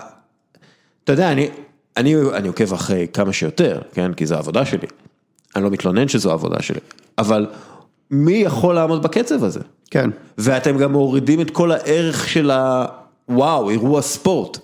[1.04, 1.50] אתה יודע, אני,
[1.98, 4.88] אני, אני עוקב אחרי כמה שיותר, כן, כי זו העבודה שלי.
[5.56, 6.80] אני לא מתלונן שזו העבודה שלי,
[7.18, 7.48] אבל
[8.12, 9.60] מי יכול לעמוד בקצב הזה?
[9.92, 10.10] כן.
[10.38, 14.58] ואתם גם מורידים את כל הערך של הוואו, אירוע ספורט.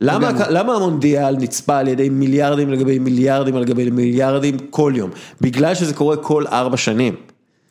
[0.00, 5.10] למה, למה המונדיאל נצפה על ידי מיליארדים לגבי מיליארדים על גבי מיליארדים כל יום?
[5.40, 7.14] בגלל שזה קורה כל ארבע שנים.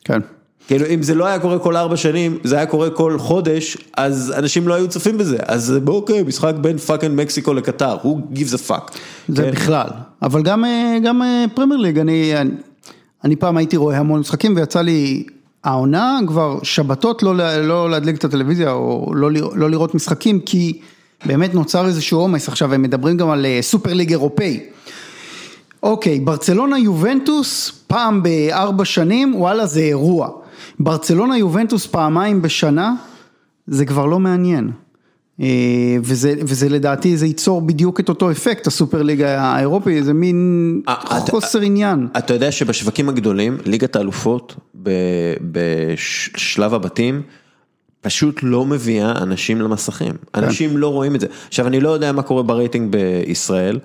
[0.03, 0.19] כן.
[0.67, 4.33] כאילו אם זה לא היה קורה כל ארבע שנים, זה היה קורה כל חודש, אז
[4.37, 8.69] אנשים לא היו צופים בזה, אז אוקיי, משחק בין fucking מקסיקו לקטר, who gives a
[8.69, 8.91] fuck.
[9.27, 9.51] זה כן?
[9.51, 9.87] בכלל,
[10.21, 11.21] אבל גם, אה, גם
[11.53, 12.49] פרמייר אה, ליג, אני, אני,
[13.23, 15.23] אני פעם הייתי רואה המון משחקים ויצא לי
[15.63, 20.79] העונה כבר שבתות לא, לא להדליק את הטלוויזיה או לא, לא לראות משחקים, כי
[21.25, 24.59] באמת נוצר איזשהו עומס, עכשיו הם מדברים גם על אה, סופר ליג אירופאי.
[25.83, 30.29] אוקיי, ברצלונה יובנטוס פעם בארבע שנים, וואלה זה אירוע.
[30.79, 32.93] ברצלונה יובנטוס פעמיים בשנה,
[33.67, 34.71] זה כבר לא מעניין.
[35.41, 40.81] אה, וזה, וזה לדעתי, זה ייצור בדיוק את אותו אפקט, הסופר ליגה האירופי, זה מין
[40.87, 42.07] אה, חוסר עניין.
[42.17, 44.55] אתה יודע שבשווקים הגדולים, ליגת האלופות
[45.41, 47.21] בשלב הבתים,
[48.05, 50.43] פשוט לא מביאה אנשים למסכים, כן.
[50.43, 51.27] אנשים לא רואים את זה.
[51.47, 53.79] עכשיו אני לא יודע מה קורה ברייטינג בישראל,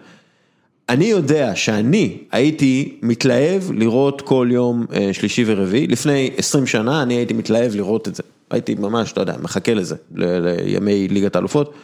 [0.88, 7.14] אני יודע שאני הייתי מתלהב לראות כל יום אה, שלישי ורביעי, לפני 20 שנה אני
[7.14, 11.74] הייתי מתלהב לראות את זה, הייתי ממש, אתה יודע, מחכה לזה, לימי ליגת האלופות,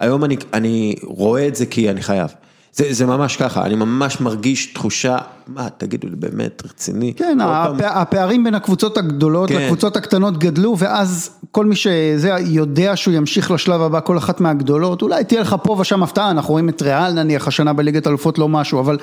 [0.00, 2.30] היום אני, אני רואה את זה כי אני חייב.
[2.72, 7.14] זה, זה ממש ככה, אני ממש מרגיש תחושה, מה, תגידו לי, באמת רציני?
[7.16, 9.62] כן, הפע, הפערים בין הקבוצות הגדולות כן.
[9.62, 15.02] לקבוצות הקטנות גדלו, ואז כל מי שזה יודע שהוא ימשיך לשלב הבא, כל אחת מהגדולות,
[15.02, 18.48] אולי תהיה לך פה ושם הפתעה, אנחנו רואים את ריאל נניח השנה בליגת אלופות לא
[18.48, 18.98] משהו, אבל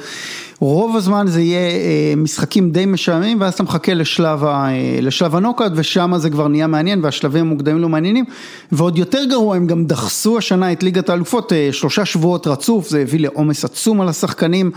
[0.59, 5.35] רוב הזמן זה יהיה אה, משחקים די משעממים, ואז אתה מחכה לשלב, ה, אה, לשלב
[5.35, 8.25] הנוקאוט, ושם זה כבר נהיה מעניין, והשלבים המוקדמים לא מעניינים,
[8.71, 12.99] ועוד יותר גרוע, הם גם דחסו השנה את ליגת האלופות, אה, שלושה שבועות רצוף, זה
[12.99, 14.71] הביא לעומס עצום על השחקנים,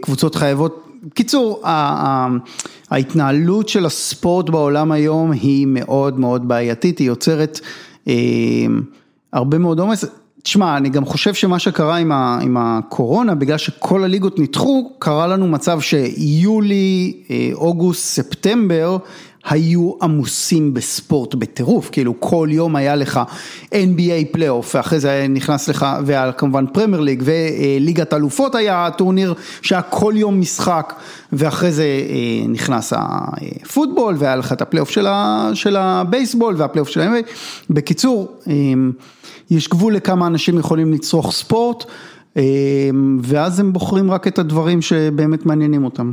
[0.00, 1.62] קבוצות חייבות קיצור,
[2.90, 7.60] ההתנהלות של הספורט בעולם היום היא מאוד מאוד בעייתית, היא יוצרת
[8.08, 8.14] אה,
[9.32, 10.04] הרבה מאוד עומס.
[10.42, 15.26] תשמע, אני גם חושב שמה שקרה עם, ה, עם הקורונה, בגלל שכל הליגות נדחו, קרה
[15.26, 18.96] לנו מצב שיולי, אה, אוגוסט, ספטמבר,
[19.44, 23.20] היו עמוסים בספורט בטירוף, כאילו כל יום היה לך
[23.72, 29.82] NBA פלייאוף, ואחרי זה נכנס לך, והיה כמובן פרמייר ליג, וליגת אלופות היה טורניר שהיה
[29.82, 30.94] כל יום משחק,
[31.32, 35.06] ואחרי זה אה, נכנס הפוטבול, והיה לך את הפלייאוף של,
[35.54, 37.30] של הבייסבול, והפלייאוף של ה-NBA.
[37.70, 38.54] בקיצור, אה,
[39.50, 41.84] יש גבול לכמה אנשים יכולים לצרוך ספורט,
[42.36, 42.42] אה,
[43.22, 46.12] ואז הם בוחרים רק את הדברים שבאמת מעניינים אותם.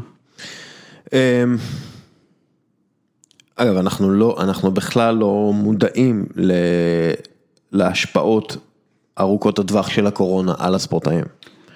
[3.58, 6.52] אגב, אנחנו לא, אנחנו בכלל לא מודעים ל,
[7.72, 8.58] להשפעות
[9.20, 11.26] ארוכות הטווח של הקורונה על הספורטאים.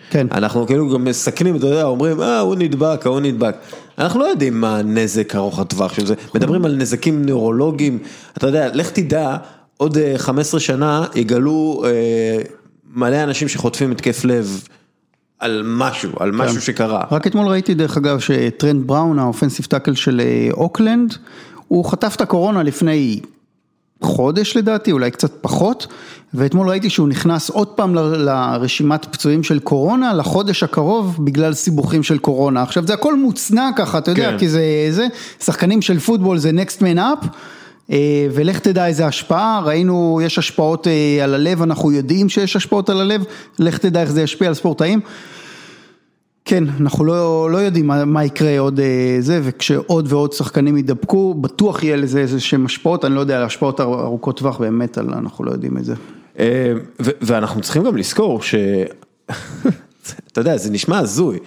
[0.09, 0.27] כן.
[0.31, 3.55] אנחנו כאילו גם מסכנים, אתה יודע, אומרים, אה, הוא נדבק, ההוא נדבק.
[3.97, 6.13] אנחנו לא יודעים מה הנזק ארוך הטווח של זה.
[6.35, 7.99] מדברים על נזקים נוירולוגיים,
[8.37, 9.37] אתה יודע, לך תדע,
[9.77, 12.41] עוד 15 אה, שנה יגלו אה,
[12.93, 14.63] מלא אנשים שחוטפים התקף לב.
[15.39, 16.61] על משהו, על משהו כן.
[16.61, 17.03] שקרה.
[17.11, 21.13] רק אתמול ראיתי דרך אגב שטרנד בראון, ה offensive tackle של אה, אוקלנד,
[21.71, 23.19] הוא חטף את הקורונה לפני
[24.01, 25.87] חודש לדעתי, אולי קצת פחות,
[26.33, 32.17] ואתמול ראיתי שהוא נכנס עוד פעם לרשימת פצועים של קורונה, לחודש הקרוב, בגלל סיבוכים של
[32.17, 32.61] קורונה.
[32.61, 34.37] עכשיו זה הכל מוצנע ככה, אתה יודע, כן.
[34.37, 35.07] כי זה, זה,
[35.43, 37.27] שחקנים של פוטבול זה next man up.
[37.91, 42.89] אה, ולך תדע איזה השפעה, ראינו, יש השפעות אה, על הלב, אנחנו יודעים שיש השפעות
[42.89, 43.23] על הלב,
[43.59, 44.99] לך תדע איך זה ישפיע על ספורטאים.
[46.45, 51.33] כן, אנחנו לא, לא יודעים מה, מה יקרה עוד אה, זה, וכשעוד ועוד שחקנים ידבקו,
[51.33, 55.45] בטוח יהיה לזה איזה שהם השפעות, אני לא יודע, על השפעות ארוכות טווח באמת, אנחנו
[55.45, 55.95] לא יודעים את זה.
[56.39, 58.55] אה, ואנחנו צריכים גם לזכור ש...
[60.31, 61.39] אתה יודע, זה נשמע הזוי,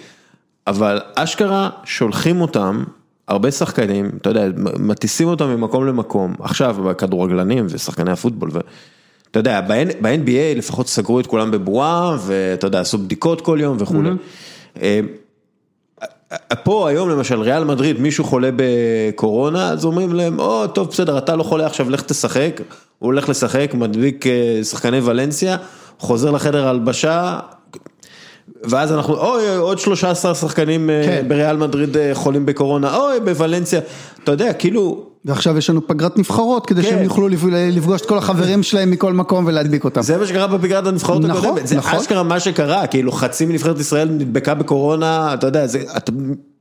[0.67, 2.83] אבל אשכרה שולחים אותם,
[3.27, 4.47] הרבה שחקנים, אתה יודע,
[4.79, 11.51] מטיסים אותם ממקום למקום, עכשיו בכדורגלנים ושחקני הפוטבול, ואתה יודע, ב-NBA לפחות סגרו את כולם
[11.51, 14.09] בבועה, ואתה יודע, עשו בדיקות כל יום וכולי.
[14.09, 14.54] Mm-hmm.
[14.81, 14.99] אה,
[16.63, 21.35] פה היום למשל ריאל מדריד מישהו חולה בקורונה אז אומרים להם או טוב בסדר אתה
[21.35, 22.61] לא חולה עכשיו לך תשחק,
[22.99, 25.57] הוא הולך לשחק מדביק אה, שחקני ולנסיה,
[25.99, 27.39] חוזר לחדר הלבשה
[28.63, 31.25] ואז אנחנו אוי עוד 13 שחקנים אה, כן.
[31.27, 32.95] בריאל מדריד חולים בקורונה.
[32.97, 33.79] אוי בוולנסיה.
[34.23, 36.89] אתה יודע כאילו ועכשיו יש לנו פגרת נבחרות כדי כן.
[36.89, 40.01] שהם יוכלו לפגוש את כל החברים שלהם מכל מקום ולהדביק אותם.
[40.01, 41.99] זה מה שקרה בפגרת הנבחרות נכון, הקודמת, זה נכון.
[41.99, 46.11] אשכרה מה שקרה, כאילו חצי מנבחרת ישראל נדבקה בקורונה, אתה יודע, זה, אתה,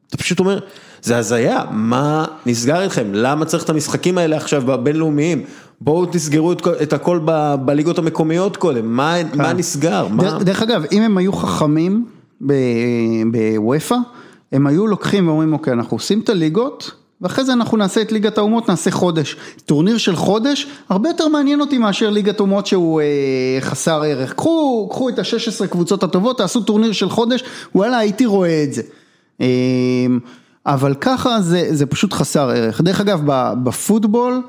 [0.09, 0.59] אתה פשוט אומר,
[1.03, 5.43] זה הזיה, מה נסגר איתכם, למה צריך את המשחקים האלה עכשיו בבינלאומיים,
[5.81, 9.39] בואו תסגרו את, את הכל ב, בליגות המקומיות קודם, מה, כן.
[9.39, 10.07] מה נסגר?
[10.19, 10.39] דרך, מה...
[10.43, 12.05] דרך אגב, אם הם היו חכמים
[12.41, 13.97] באופ"א,
[14.53, 18.39] הם היו לוקחים ואומרים אוקיי, אנחנו עושים את הליגות, ואחרי זה אנחנו נעשה את ליגת
[18.39, 19.37] האומות, נעשה חודש.
[19.67, 24.33] טורניר של חודש, הרבה יותר מעניין אותי מאשר ליגת אומות שהוא אה, חסר ערך.
[24.33, 28.83] קחו, קחו את ה-16 קבוצות הטובות, תעשו טורניר של חודש, וואלה הייתי רואה את זה.
[29.41, 29.47] אה,
[30.67, 32.81] אבל ככה זה, זה פשוט חסר ערך.
[32.81, 33.21] דרך אגב,
[33.63, 34.43] בפוטבול,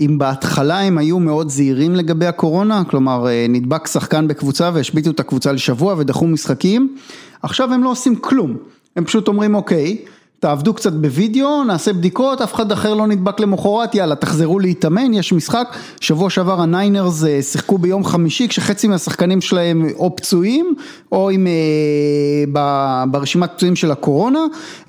[0.00, 5.20] אם בהתחלה הם היו מאוד זהירים לגבי הקורונה, כלומר אה, נדבק שחקן בקבוצה והשביתו את
[5.20, 6.96] הקבוצה לשבוע ודחו משחקים,
[7.42, 8.56] עכשיו הם לא עושים כלום.
[8.96, 9.96] הם פשוט אומרים אוקיי,
[10.42, 15.32] תעבדו קצת בווידאו, נעשה בדיקות, אף אחד אחר לא נדבק למחרת, יאללה תחזרו להתאמן, יש
[15.32, 20.74] משחק, שבוע שעבר הניינרס אה, שיחקו ביום חמישי כשחצי מהשחקנים שלהם או פצועים
[21.12, 24.38] או עם, אה, ברשימת פצועים של הקורונה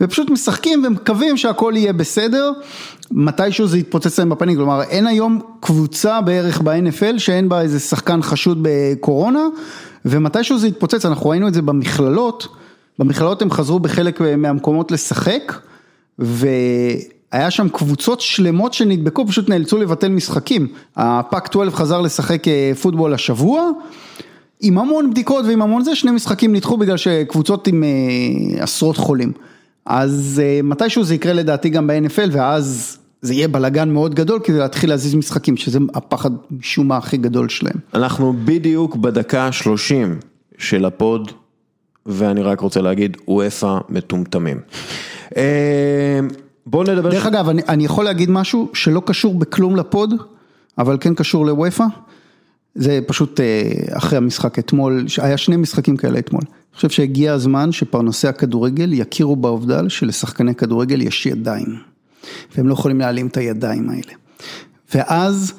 [0.01, 2.51] ופשוט משחקים ומקווים שהכל יהיה בסדר,
[3.11, 8.21] מתישהו זה יתפוצץ להם בפנים, כלומר אין היום קבוצה בערך ב-NFL שאין בה איזה שחקן
[8.21, 9.47] חשוד בקורונה
[10.05, 12.47] ומתישהו זה יתפוצץ, אנחנו ראינו את זה במכללות
[12.99, 15.53] במכללות הם חזרו בחלק מהמקומות לשחק,
[16.19, 20.67] והיה שם קבוצות שלמות שנדבקו, פשוט נאלצו לבטל משחקים.
[20.95, 23.69] הפאק 12 חזר לשחק אה, פוטבול השבוע,
[24.61, 29.31] עם המון בדיקות ועם המון זה, שני משחקים נדחו בגלל שקבוצות עם אה, עשרות חולים.
[29.85, 34.57] אז אה, מתישהו זה יקרה לדעתי גם ב-NFL ואז זה יהיה בלאגן מאוד גדול כדי
[34.57, 37.75] להתחיל להזיז משחקים, שזה הפחד משום מה הכי גדול שלהם.
[37.93, 40.19] אנחנו בדיוק בדקה 30
[40.57, 41.31] של הפוד,
[42.05, 44.59] ואני רק רוצה להגיד, וופא מטומטמים.
[45.37, 46.19] אה,
[46.65, 47.09] בואו נדבר...
[47.09, 50.13] דרך אגב, אני, אני יכול להגיד משהו שלא קשור בכלום לפוד,
[50.77, 51.85] אבל כן קשור לוופא.
[52.75, 53.63] זה פשוט אה,
[53.97, 56.41] אחרי המשחק אתמול, היה שני משחקים כאלה אתמול.
[56.43, 61.75] אני חושב שהגיע הזמן שפרנסי הכדורגל יכירו בעובדה שלשחקני כדורגל יש ידיים.
[62.55, 64.13] והם לא יכולים להעלים את הידיים האלה.
[64.95, 65.53] ואז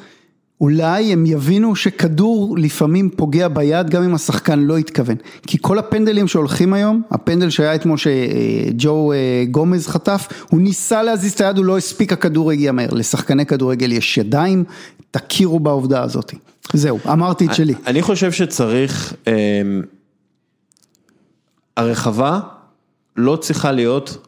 [0.64, 5.16] אולי הם יבינו שכדור לפעמים פוגע ביד גם אם השחקן לא התכוון.
[5.46, 11.32] כי כל הפנדלים שהולכים היום, הפנדל שהיה אתמול שג'ו אה, גומז חטף, הוא ניסה להזיז
[11.32, 12.88] את היד, הוא לא הספיק, הכדור הגיע מהר.
[12.92, 14.64] לשחקני כדורגל יש ידיים,
[15.10, 16.34] תכירו בעובדה הזאת.
[16.72, 17.74] זהו, אמרתי את שלי.
[17.86, 19.62] אני חושב שצריך, אה,
[21.76, 22.40] הרחבה
[23.16, 24.26] לא צריכה להיות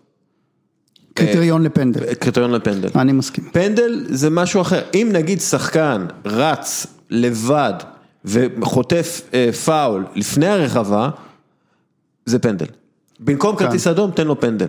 [1.17, 2.15] קריטריון לפנדל.
[2.15, 2.89] קריטריון לפנדל.
[2.95, 3.45] אני מסכים.
[3.53, 7.75] פנדל זה משהו אחר, אם נגיד שחקן רץ לבד
[8.25, 11.11] וחוטף אה, פאול לפני הרחבה,
[12.27, 12.67] זה פנדל.
[13.21, 14.69] במקום כרטיס אדום תן לו פנדל.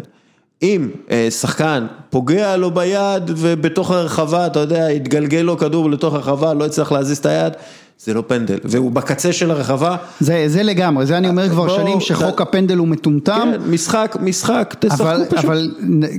[0.61, 6.53] אם אה, שחקן פוגע לו ביד ובתוך הרחבה, אתה יודע, יתגלגל לו כדור לתוך הרחבה,
[6.53, 7.53] לא יצטרך להזיז את היד,
[7.99, 9.95] זה לא פנדל, והוא בקצה של הרחבה.
[10.19, 12.41] זה, זה לגמרי, זה אני אומר כבר בוא, שנים שחוק ת...
[12.41, 13.49] הפנדל הוא מטומטם.
[13.53, 15.45] כן, משחק, משחק, תשחקו אבל, פשוט.
[15.45, 15.71] אבל,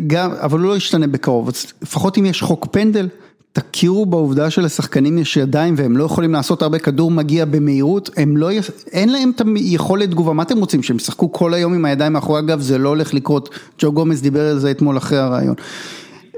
[0.07, 1.51] גם, אבל הוא לא ישתנה בקרוב,
[1.83, 3.09] לפחות אם יש חוק פנדל,
[3.53, 8.51] תכירו בעובדה שלשחקנים יש ידיים והם לא יכולים לעשות הרבה כדור מגיע במהירות, הם לא,
[8.93, 12.39] אין להם את היכולת תגובה, מה אתם רוצים, שהם ישחקו כל היום עם הידיים מאחורי
[12.39, 15.55] הגב, זה לא הולך לקרות, ג'ו גומז דיבר על זה אתמול אחרי הרעיון.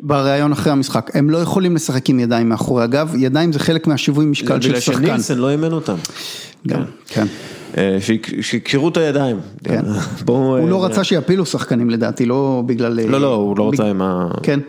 [0.02, 4.26] בריאיון אחרי המשחק, הם לא יכולים לשחק עם ידיים מאחורי הגב, ידיים זה חלק מהשיווי
[4.26, 4.98] משקל של שחקן.
[4.98, 5.96] בגלל שנילסון לא אימן אותם.
[6.66, 7.26] גם, כן.
[7.76, 7.98] אה,
[8.40, 9.40] שיקשרו את הידיים.
[9.64, 9.82] כן.
[10.26, 13.00] הוא לא רצה שיפילו שחקנים לדעתי, לא בגלל...
[13.00, 14.28] לא, לא, הוא לא רצה עם ה...
[14.42, 14.60] כן.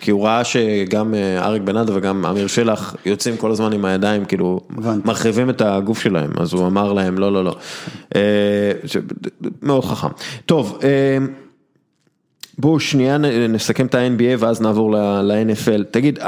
[0.00, 4.24] כי הוא ראה שגם אה, אריק בנאדו וגם אמיר שלח יוצאים כל הזמן עם הידיים,
[4.24, 4.60] כאילו,
[5.04, 7.56] מרחיבים את הגוף שלהם, אז הוא אמר להם, לא, לא, לא.
[8.16, 8.20] אה,
[9.62, 10.08] מאוד חכם.
[10.46, 10.78] טוב.
[12.58, 13.18] בואו שנייה
[13.48, 15.82] נסכם את ה-NBA ואז נעבור ל-NFL.
[15.90, 16.18] תגיד,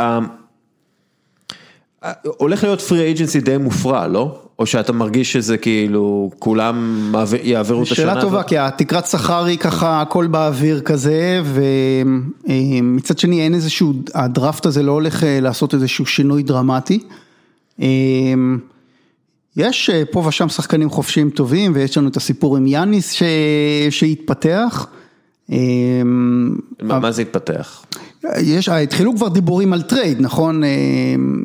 [2.23, 4.38] הולך להיות פרי אייג'נסי די מופרע, לא?
[4.59, 7.12] או שאתה מרגיש שזה כאילו כולם
[7.43, 7.97] יעבירו את השנה?
[7.97, 11.43] שאלה טובה, כי התקרת שכר היא ככה הכל באוויר כזה,
[12.45, 16.99] ומצד שני אין איזשהו, הדראפט הזה לא הולך אה, לעשות איזשהו שינוי דרמטי.
[19.57, 23.23] יש אה, פה ושם שחקנים חופשיים טובים, ויש לנו את הסיפור עם יאניס
[23.90, 24.87] שהתפתח.
[25.51, 27.85] אמ, מה זה התפתח?
[28.39, 30.65] יש, התחילו כבר דיבורים על trade, נכון?
[30.65, 31.43] אמ,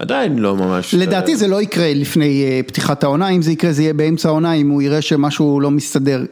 [0.00, 0.94] עדיין לא ממש.
[0.94, 4.52] לדעתי זה לא יקרה לפני אה, פתיחת העונה, אם זה יקרה זה יהיה באמצע העונה,
[4.52, 6.24] אם הוא יראה שמשהו לא מסתדר.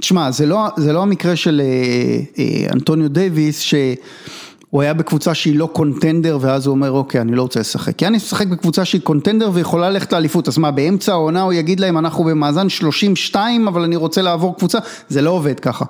[0.00, 5.56] תשמע, זה לא, זה לא המקרה של אה, אה, אנתוני דייוויס, שהוא היה בקבוצה שהיא
[5.56, 7.96] לא contender, ואז הוא אומר, אוקיי, אני לא רוצה לשחק.
[7.96, 11.80] פה הוא משחק בקבוצה שהיא contender ויכולה ללכת לאליפות, אז מה, באמצע העונה הוא יגיד
[11.80, 14.78] להם, אנחנו במאזן 32, אבל אני רוצה לעבור קבוצה?
[15.08, 15.84] זה לא עובד ככה.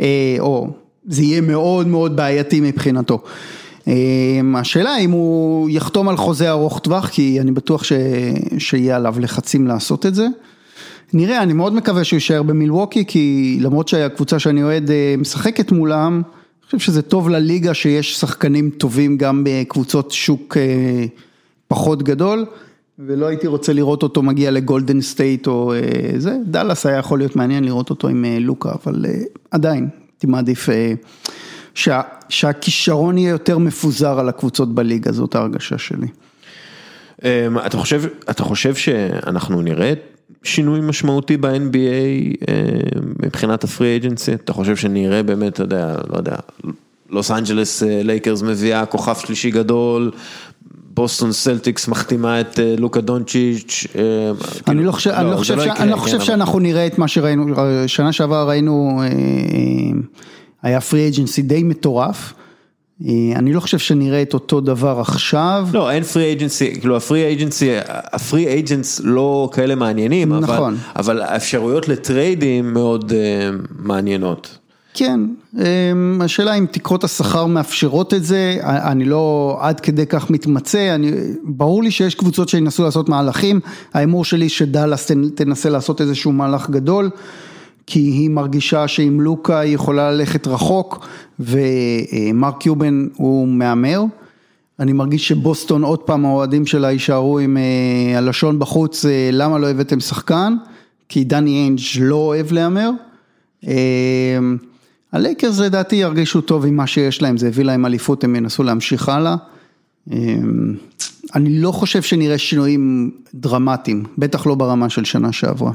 [0.00, 0.68] אה, או
[1.06, 3.22] זה יהיה מאוד מאוד בעייתי מבחינתו.
[3.88, 7.92] אה, השאלה אם הוא יחתום על חוזה ארוך טווח, כי אני בטוח ש...
[8.58, 10.26] שיהיה עליו לחצים לעשות את זה.
[11.12, 16.22] נראה, אני מאוד מקווה שהוא יישאר במילווקי, כי למרות שהקבוצה שאני אוהד אה, משחקת מולם,
[16.22, 20.56] אני חושב שזה טוב לליגה שיש שחקנים טובים גם בקבוצות שוק
[21.68, 22.46] פחות גדול,
[22.98, 25.72] ולא הייתי רוצה לראות אותו מגיע לגולדן סטייט או
[26.18, 29.04] זה, דאלאס היה יכול להיות מעניין לראות אותו עם לוקה, אבל
[29.50, 30.68] עדיין, הייתי מעדיף
[31.76, 36.06] שה, שהכישרון יהיה יותר מפוזר על הקבוצות בליגה, זאת ההרגשה שלי.
[37.24, 39.92] אמ, אתה חושב, אתה חושב שאנחנו נראה
[40.42, 44.34] שינוי משמעותי ב-NBA אמ, מבחינת ה-free agency?
[44.34, 46.36] אתה חושב שנראה באמת, אתה יודע, לא יודע,
[47.10, 50.10] לוס אנג'לס לייקרס מביאה כוכב שלישי גדול,
[50.96, 53.86] בוסטון סלטיקס מחתימה את אה, לוקה דונצ'יץ'.
[53.98, 54.02] אה,
[54.68, 55.10] אני לא חושב
[56.18, 57.46] כן, שאנחנו נראה את מה שראינו,
[57.86, 59.08] שנה שעברה ראינו, אה,
[60.62, 62.32] היה פרי אייג'נסי די מטורף.
[63.36, 65.68] אני לא חושב שנראה את אותו דבר עכשיו.
[65.72, 70.76] לא, אין פרי אייג'נסי, כאילו הפרי אייג'נסי, הפרי אייג'נס לא כאלה מעניינים, נכון.
[70.96, 73.12] אבל האפשרויות לטריידים מאוד
[73.78, 74.58] מעניינות.
[74.98, 75.20] כן,
[75.58, 81.12] אמ, השאלה אם תקרות השכר מאפשרות את זה, אני לא עד כדי כך מתמצא, אני,
[81.44, 83.60] ברור לי שיש קבוצות שינסו לעשות מהלכים,
[83.94, 87.10] ההימור שלי שדאלאס תנסה לעשות איזשהו מהלך גדול,
[87.86, 91.06] כי היא מרגישה שעם לוקה היא יכולה ללכת רחוק,
[91.40, 94.02] ומרק קיובן הוא מהמר.
[94.80, 99.70] אני מרגיש שבוסטון עוד פעם האוהדים שלה יישארו עם אה, הלשון בחוץ, אה, למה לא
[99.70, 100.56] הבאתם שחקן?
[101.08, 102.90] כי דני איינג' לא אוהב להמר.
[103.66, 104.38] אה,
[105.16, 109.08] הלייקרס לדעתי ירגישו טוב עם מה שיש להם, זה הביא להם אליפות, הם ינסו להמשיך
[109.08, 109.36] הלאה.
[110.12, 110.18] אה,
[111.34, 115.72] אני לא חושב שנראה שינויים דרמטיים, בטח לא ברמה של שנה שעברה.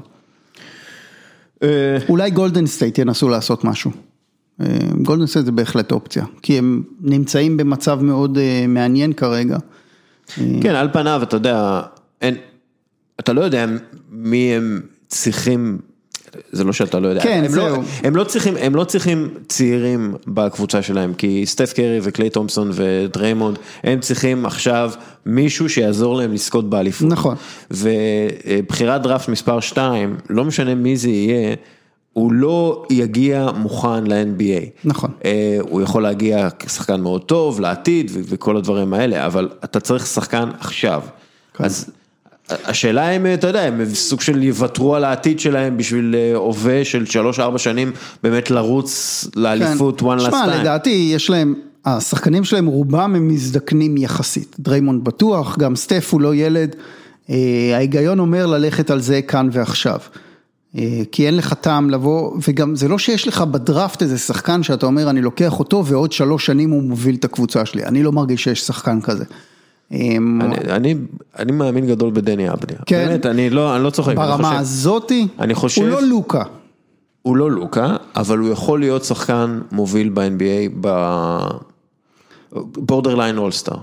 [1.64, 3.92] אה, אולי גולדן סטייט ינסו לעשות משהו.
[4.62, 4.66] אה,
[5.02, 9.58] גולדן סטייט זה בהחלט אופציה, כי הם נמצאים במצב מאוד אה, מעניין כרגע.
[10.62, 11.82] כן, על פניו, אתה יודע,
[12.22, 12.36] אין,
[13.20, 13.66] אתה לא יודע
[14.10, 15.80] מי הם צריכים,
[16.52, 17.78] זה לא שאתה לא יודע, כן, הם, לא.
[18.04, 23.60] הם, לא צריכים, הם לא צריכים צעירים בקבוצה שלהם, כי סטף קרי וקליי תומפסון ודריימונד,
[23.84, 24.92] הם צריכים עכשיו
[25.26, 27.08] מישהו שיעזור להם לזכות באליפות.
[27.10, 27.36] נכון.
[27.72, 31.56] ובחירת דראפט מספר 2, לא משנה מי זה יהיה,
[32.14, 34.70] הוא לא יגיע מוכן ל-NBA.
[34.86, 35.12] נכון.
[35.26, 40.50] אה, הוא יכול להגיע כשחקן מאוד טוב לעתיד וכל הדברים האלה, אבל אתה צריך שחקן
[40.60, 41.02] עכשיו.
[41.54, 41.64] כן.
[41.64, 41.90] אז
[42.66, 47.04] השאלה אם, אתה יודע, הם סוג של יוותרו על העתיד שלהם בשביל אה, הווה של
[47.38, 47.92] 3-4 שנים
[48.24, 50.60] באמת לרוץ לאליפות one last שמע, time.
[50.60, 51.54] לדעתי יש להם,
[51.86, 54.56] השחקנים שלהם רובם הם מזדקנים יחסית.
[54.60, 56.76] דריימונד בטוח, גם סטף הוא לא ילד.
[57.30, 60.00] אה, ההיגיון אומר ללכת על זה כאן ועכשיו.
[60.78, 64.86] אה, כי אין לך טעם לבוא, וגם זה לא שיש לך בדראפט איזה שחקן שאתה
[64.86, 68.44] אומר אני לוקח אותו ועוד שלוש שנים הוא מוביל את הקבוצה שלי, אני לא מרגיש
[68.44, 69.26] שיש שחקן כזה.
[70.70, 70.96] אני,
[71.52, 72.78] מאמין גדול בדני אבדיה.
[72.86, 73.06] כן.
[73.08, 74.16] באמת, אני לא, אני לא צוחק.
[74.16, 76.44] ברמה הזאתי, אני חושב- הוא לא לוקה.
[77.22, 80.88] הוא לא לוקה, אבל הוא יכול להיות שחקן מוביל ב-NBA
[82.54, 83.78] ב-borderline all-star.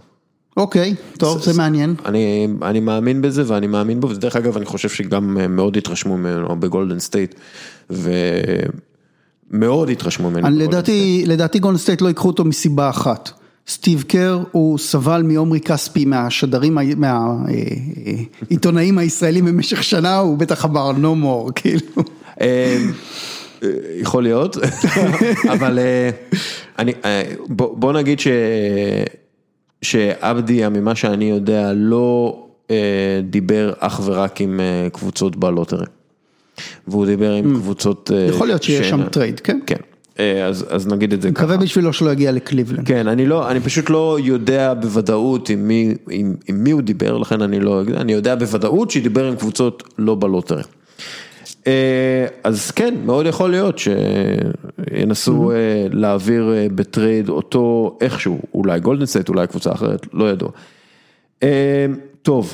[0.56, 1.94] אוקיי, טוב, זה מעניין.
[2.06, 6.16] אני, אני מאמין בזה ואני מאמין בו, ודרך אגב אני חושב שגם אה, מאוד התרשמו
[6.16, 7.34] ממנו בגולדן סטייט,
[7.90, 10.58] ומאוד התרשמו ממנו.
[10.58, 13.30] לדעתי, לדעתי גולדן סטייט לא ייקחו אותו מסיבה אחת.
[13.68, 16.78] סטיב קר הוא סבל מעומרי כספי מהשדרים,
[18.48, 22.02] מהעיתונאים הישראלים במשך שנה, הוא בטח אמר no more, כאילו.
[22.40, 22.76] אה,
[23.62, 23.68] אה,
[24.00, 24.56] יכול להיות,
[25.52, 26.10] אבל אה,
[26.78, 28.26] אני, אה, בוא נגיד ש...
[29.82, 32.38] שאבדיה, ממה שאני יודע, לא
[32.70, 35.86] אה, דיבר אך ורק עם אה, קבוצות בלוטרי.
[36.88, 38.10] והוא דיבר עם קבוצות...
[38.14, 38.30] אה, Mm.
[38.30, 39.58] יכול להיות שיש שם trade, כן?
[39.66, 39.97] כן, אה,
[40.46, 41.44] אז, אז נגיד את זה ככה.
[41.44, 42.86] מקווה בשבילו שלא יגיע לקליבלנד.
[42.86, 47.18] כן, אני לא, אני פשוט לא יודע בוודאות עם מי, עם, עם מי הוא דיבר,
[47.18, 50.62] לכן אני לא, אני יודע בוודאות שדיבר עם קבוצות לא בלוטרי.
[51.66, 55.56] אה, אז כן, מאוד יכול להיות שינסו אה,
[55.90, 60.50] להעביר אה, ב-trade אותו איכשהו, אולי גולדן סטייט, אולי קבוצה אחרת, לא ידוע.
[61.42, 61.86] אה,
[62.22, 62.52] טוב,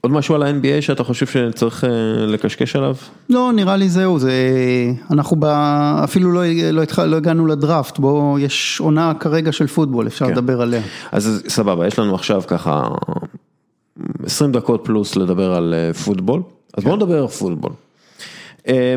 [0.00, 1.90] עוד משהו על ה-NBA שאתה חושב שצריך אה,
[2.26, 2.96] לקשקש עליו?
[3.30, 4.32] לא, נראה לי זהו, זה...
[5.10, 5.44] אנחנו ב...
[6.04, 6.98] אפילו לא, לא, התח...
[6.98, 10.32] לא הגענו לדראפט, בו יש עונה כרגע של פוטבול, אפשר כן.
[10.32, 10.82] לדבר עליה.
[11.12, 12.88] אז סבבה, יש לנו עכשיו ככה
[14.24, 16.42] 20 דקות פלוס לדבר על אה, פוטבול,
[16.76, 17.72] אז בואו נדבר על פוטבול.
[18.68, 18.94] אה,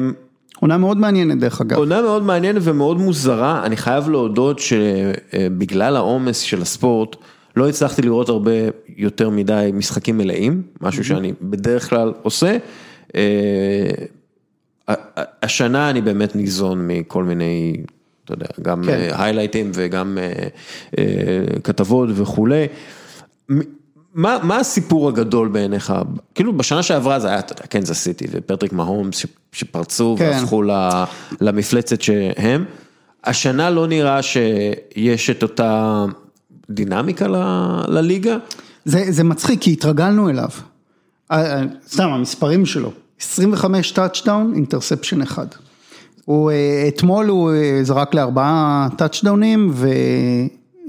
[0.59, 1.77] עונה מאוד מעניינת דרך אגב.
[1.77, 7.15] עונה מאוד מעניינת ומאוד מוזרה, אני חייב להודות שבגלל העומס של הספורט,
[7.55, 8.51] לא הצלחתי לראות הרבה
[8.97, 12.57] יותר מדי משחקים מלאים, משהו שאני בדרך כלל עושה.
[13.15, 13.89] אה,
[15.43, 17.77] השנה אני באמת ניזון מכל מיני,
[18.25, 19.09] אתה יודע, גם כן.
[19.13, 20.47] היילייטים וגם אה,
[20.97, 22.67] אה, כתבות וכולי.
[24.13, 25.93] מה, מה הסיפור הגדול בעיניך?
[26.35, 30.29] כאילו בשנה שעברה זה היה, אתה יודע, קנזס סיטי ופטריק מהומס שפרצו כן.
[30.33, 30.63] והפכו
[31.41, 32.65] למפלצת שהם.
[33.23, 36.05] השנה לא נראה שיש את אותה
[36.69, 38.37] דינמיקה ל- לליגה.
[38.85, 40.49] זה, זה מצחיק, כי התרגלנו אליו.
[41.31, 42.91] אה, אה, סתם, המספרים שלו,
[43.21, 45.47] 25 טאצ'דאון, interception אחד.
[46.25, 47.51] הוא, אה, אתמול הוא
[47.83, 49.73] זרק לארבעה טאצ'דאונים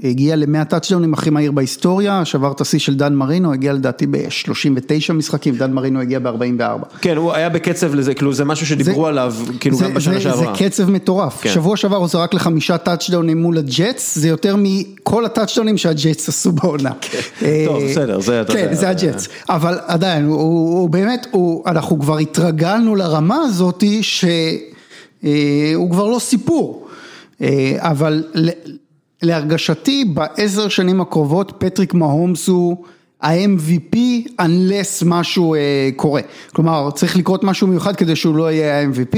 [0.03, 5.13] והגיע ל-100 טאצ'דאונים הכי מהיר בהיסטוריה, שבר את השיא של דן מרינו, הגיע לדעתי ב-39
[5.13, 6.85] משחקים, דן מרינו הגיע ב-44.
[7.01, 10.21] כן, הוא היה בקצב לזה, כאילו זה משהו שדיברו זה- עליו, כאילו זה, גם בשנה
[10.21, 10.53] שעברה.
[10.57, 11.49] זה קצב מטורף, כן.
[11.49, 16.91] שבוע שעבר הוא זרק לחמישה טאצ'דאונים מול הג'טס, זה יותר מכל הטאצ'דאונים שהג'טס עשו בעונה.
[17.41, 18.73] אה, טוב, בסדר, זה אתה כן.
[18.73, 25.91] זה הג'טס, אבל עדיין, הוא, הוא, הוא באמת, הוא, אנחנו כבר התרגלנו לרמה הזאתי שהוא
[25.91, 26.87] כבר לא סיפור,
[27.41, 28.23] אה, אבל
[29.21, 32.77] להרגשתי בעשר שנים הקרובות פטריק מהומס הוא
[33.21, 33.97] ה-MVP
[34.41, 36.21] unless משהו אה, קורה,
[36.53, 39.17] כלומר צריך לקרות משהו מיוחד כדי שהוא לא יהיה ה-MVP,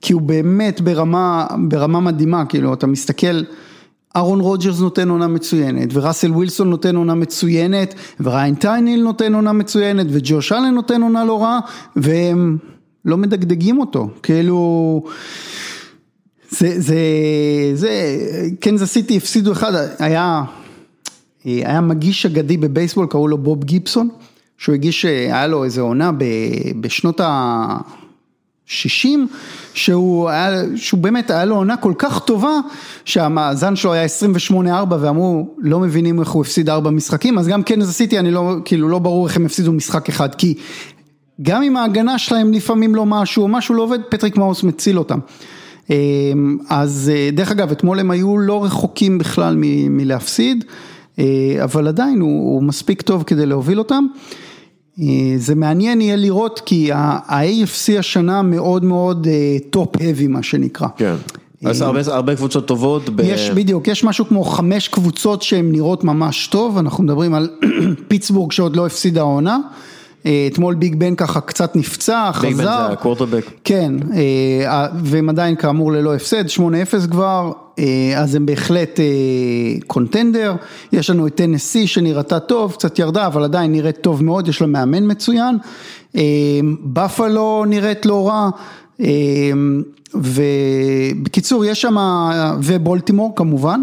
[0.00, 3.42] כי הוא באמת ברמה, ברמה מדהימה, כאילו אתה מסתכל
[4.16, 10.06] אהרון רוג'רס נותן עונה מצוינת, וראסל ווילסון נותן עונה מצוינת, וריאן טנהיל נותן עונה מצוינת,
[10.10, 11.60] וג'וש אלן נותן עונה לא רעה,
[11.96, 12.58] והם
[13.04, 15.02] לא מדגדגים אותו, כאילו...
[16.50, 16.98] זה, זה,
[17.74, 17.90] זה,
[18.60, 20.44] קנזס סיטי הפסידו אחד, היה
[21.44, 24.08] היה מגיש אגדי בבייסבול, קראו לו בוב גיבסון,
[24.58, 26.10] שהוא הגיש, היה לו איזה עונה
[26.80, 29.08] בשנות ה-60,
[29.74, 32.60] שהוא היה, שהוא באמת, היה לו עונה כל כך טובה,
[33.04, 34.06] שהמאזן שלו היה
[34.50, 34.58] 28-4
[35.00, 38.54] ואמרו, לא מבינים איך הוא הפסיד 4 משחקים, אז גם כן אז עשיתי, אני לא,
[38.64, 40.54] כאילו לא ברור איך הם הפסידו משחק אחד, כי
[41.42, 45.18] גם אם ההגנה שלהם לפעמים לא משהו, או משהו לא עובד, פטריק מהומס מציל אותם.
[46.68, 49.54] אז דרך אגב, אתמול הם היו לא רחוקים בכלל
[49.90, 50.64] מלהפסיד.
[51.64, 54.06] אבל עדיין הוא, הוא מספיק טוב כדי להוביל אותם.
[55.36, 59.26] זה מעניין יהיה לראות כי ה-AFC השנה מאוד מאוד
[59.70, 60.88] top-heavy מה שנקרא.
[60.96, 61.14] כן.
[61.64, 63.08] אז הרבה, הרבה קבוצות טובות.
[63.08, 63.20] ב...
[63.20, 67.48] יש בדיוק, יש משהו כמו חמש קבוצות שהן נראות ממש טוב, אנחנו מדברים על
[68.08, 69.58] פיטסבורג שעוד לא הפסידה העונה.
[70.46, 72.46] אתמול ביג בן ככה קצת נפצע, חזר.
[72.48, 73.44] ביג בן זה הקוורטרבק.
[73.64, 73.92] כן,
[75.04, 76.60] והם עדיין כאמור ללא הפסד, 8-0
[77.10, 77.52] כבר,
[78.16, 79.00] אז הם בהחלט
[79.86, 80.54] contender.
[80.92, 84.66] יש לנו את טנסי שנראתה טוב, קצת ירדה, אבל עדיין נראית טוב מאוד, יש לה
[84.66, 85.58] מאמן מצוין.
[86.84, 88.50] בפלו נראית לא רע.
[90.14, 91.96] ובקיצור יש שם,
[92.62, 93.80] ובולטימור כמובן.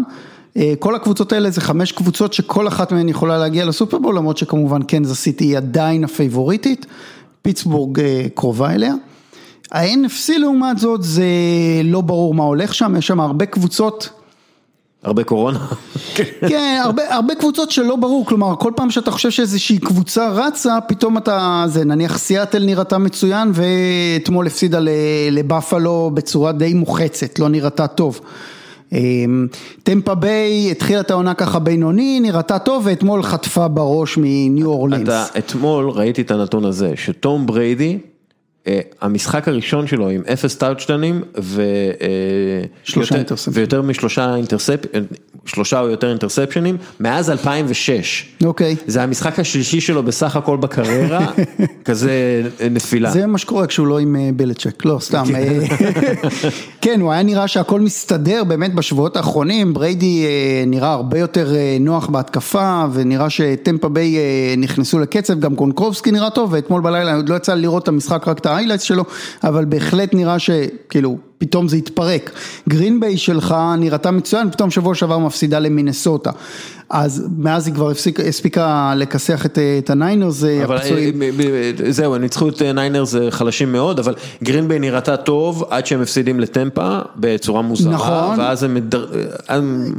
[0.78, 5.20] כל הקבוצות האלה זה חמש קבוצות שכל אחת מהן יכולה להגיע לסופרבול, למרות שכמובן קנזס
[5.20, 6.86] סיטי היא עדיין הפייבוריטית,
[7.42, 8.00] פיטסבורג
[8.34, 8.94] קרובה אליה.
[9.72, 11.24] ה-NFC לעומת זאת זה
[11.84, 14.08] לא ברור מה הולך שם, יש שם הרבה קבוצות.
[15.02, 15.58] הרבה קורונה.
[16.48, 21.18] כן, הרבה, הרבה קבוצות שלא ברור, כלומר כל פעם שאתה חושב שאיזושהי קבוצה רצה, פתאום
[21.18, 24.78] אתה, זה נניח סיאטל נראתה מצוין ואתמול הפסידה
[25.30, 28.20] לבאפלו בצורה די מוחצת, לא נראתה טוב.
[29.82, 35.02] טמפה ביי התחילה את העונה ככה בינוני, נראתה טוב ואתמול חטפה בראש מניו אורלינס.
[35.02, 37.98] אתה אתמול ראיתי את הנתון הזה, שטום בריידי,
[39.00, 41.22] המשחק הראשון שלו עם אפס טאוצ'טנים
[43.52, 45.04] ויותר משלושה אינטרספצ'נים,
[45.46, 48.26] שלושה או יותר אינטרספצ'נים, מאז 2006.
[48.44, 48.76] אוקיי.
[48.86, 51.26] זה המשחק השלישי שלו בסך הכל בקריירה,
[51.84, 53.10] כזה נפילה.
[53.10, 55.24] זה מה שקורה כשהוא לא עם בלצ'ק, לא סתם.
[56.84, 60.26] כן, הוא היה נראה שהכל מסתדר באמת בשבועות האחרונים, בריידי
[60.66, 64.16] נראה הרבה יותר נוח בהתקפה, ונראה שטמפה ביי
[64.56, 68.38] נכנסו לקצב, גם גרונקובסקי נראה טוב, ואתמול בלילה עוד לא יצא לראות את המשחק, רק
[68.38, 69.04] את ה-highlights שלו,
[69.44, 72.30] אבל בהחלט נראה שכאילו פתאום זה התפרק.
[72.68, 76.30] גרינביי שלך נראתה מצוין, פתאום שבוע שעבר מפסידה למינסוטה.
[76.90, 77.92] אז מאז היא כבר
[78.28, 81.22] הספיקה לכסח את, את הניינרס הפצועים.
[81.88, 87.62] זהו, ניצחו את ניינרס חלשים מאוד, אבל גרינביי נראתה טוב עד שהם מפסידים לטמפה בצורה
[87.62, 88.40] מוזרה, נכון.
[88.40, 88.76] ואז הם...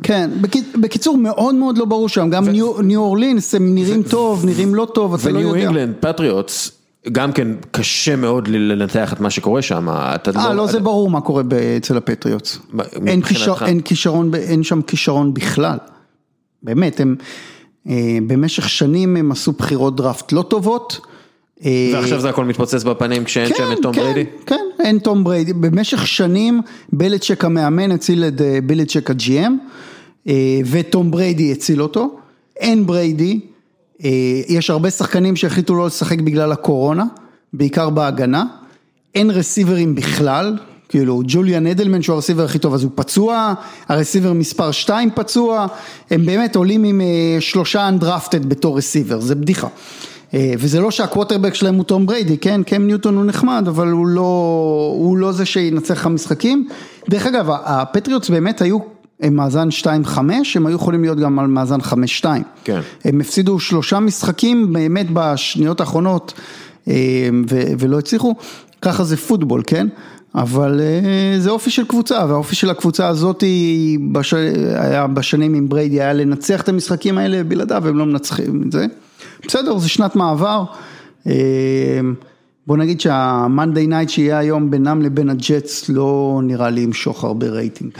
[0.03, 0.29] כן,
[0.81, 2.51] בקיצור מאוד מאוד לא ברור שם, גם ו...
[2.83, 4.09] ניו אורלינס הם נראים ו...
[4.09, 5.51] טוב, נראים לא טוב, אתה לא יודע.
[5.51, 6.84] וניו אינגלנד, פטריוטס.
[7.11, 9.89] גם כן קשה מאוד לנתח את מה שקורה שם.
[9.89, 11.43] אה, לא, לא, זה ברור מה קורה
[11.77, 12.59] אצל הפטריוטס.
[13.07, 15.77] אין, כישר, אין, כישרון, אין שם כישרון בכלל.
[16.63, 17.15] באמת, הם
[17.89, 20.99] אה, במשך שנים הם עשו בחירות דראפט לא טובות.
[21.93, 24.25] ועכשיו זה הכל מתפוצץ בפנים כשאין כן, שם את תום כן, בריידי?
[24.45, 25.53] כן, אין תום בריידי.
[25.53, 26.61] במשך שנים
[26.93, 29.57] בלצ'ק המאמן הציל את בלצ'ק ה GM
[30.65, 32.17] ותום בריידי הציל אותו.
[32.59, 33.39] אין בריידי.
[34.47, 37.03] יש הרבה שחקנים שהחליטו לא לשחק בגלל הקורונה,
[37.53, 38.43] בעיקר בהגנה,
[39.15, 40.57] אין רסיברים בכלל,
[40.89, 43.53] כאילו ג'וליאן אדלמן שהוא הרסיבר הכי טוב אז הוא פצוע,
[43.87, 45.67] הרסיבר מספר 2 פצוע,
[46.11, 47.01] הם באמת עולים עם
[47.39, 49.67] שלושה undrafted בתור רסיבר, זה בדיחה.
[50.33, 54.93] וזה לא שהקווטרבק שלהם הוא תום בריידי, כן, קם ניוטון הוא נחמד, אבל הוא לא,
[54.97, 56.67] הוא לא זה שינצח לך משחקים.
[57.09, 58.77] דרך אגב, הפטריוטס באמת היו
[59.21, 60.17] הם מאזן 2-5,
[60.55, 62.25] הם היו יכולים להיות גם על מאזן 5-2.
[62.63, 62.79] כן.
[63.05, 66.33] הם הפסידו שלושה משחקים באמת בשניות האחרונות
[67.79, 68.35] ולא הצליחו,
[68.81, 69.87] ככה זה פוטבול, כן?
[70.35, 70.81] אבל
[71.39, 73.43] זה אופי של קבוצה, והאופי של הקבוצה הזאת
[74.11, 74.33] בש...
[74.75, 78.85] היה בשנים עם בריידי, היה לנצח את המשחקים האלה בלעדיו, הם לא מנצחים את זה.
[79.47, 80.63] בסדר, זה שנת מעבר.
[82.67, 83.01] בוא נגיד
[83.87, 87.91] night שיהיה היום בינם לבין הג'טס לא נראה לי ימשוך הרבה רייטינג.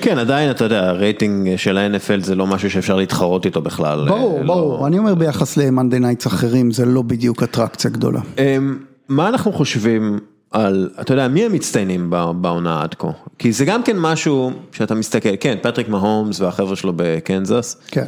[0.00, 4.08] כן, עדיין אתה יודע, הרייטינג של ה-NFL זה לא משהו שאפשר להתחרות איתו בכלל.
[4.08, 8.20] ברור, ברור, אני אומר ביחס nights אחרים, זה לא בדיוק אטרקציה גדולה.
[9.08, 10.18] מה אנחנו חושבים
[10.50, 13.10] על, אתה יודע, מי הם מצטיינים בעונה עד כה?
[13.38, 17.76] כי זה גם כן משהו שאתה מסתכל, כן, פטריק מהומס והחבר'ה שלו בקנזס.
[17.88, 18.04] כן.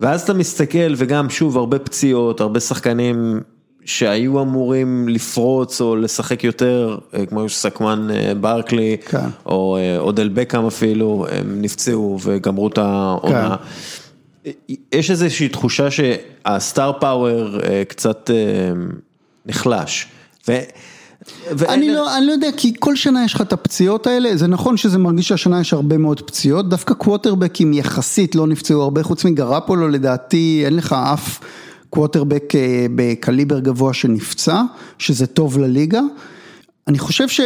[0.00, 3.40] ואז אתה מסתכל וגם שוב הרבה פציעות, הרבה שחקנים
[3.84, 8.08] שהיו אמורים לפרוץ או לשחק יותר, כמו סקמן
[8.40, 9.26] ברקלי, כן.
[9.46, 13.56] או אודל בקאם אפילו, הם נפצעו וגמרו את העונה.
[14.44, 14.50] כן.
[14.92, 17.58] יש איזושהי תחושה שהסטאר פאוור
[17.88, 18.30] קצת
[19.46, 20.06] נחלש.
[21.68, 24.76] אני לא, אני לא יודע, כי כל שנה יש לך את הפציעות האלה, זה נכון
[24.76, 29.88] שזה מרגיש שהשנה יש הרבה מאוד פציעות, דווקא קווטרבקים יחסית לא נפצעו הרבה, חוץ מגרפולו
[29.88, 31.40] לדעתי אין לך אף
[31.94, 34.62] קווטרבק אה, בקליבר גבוה שנפצע,
[34.98, 36.00] שזה טוב לליגה.
[36.88, 37.40] אני חושב ש...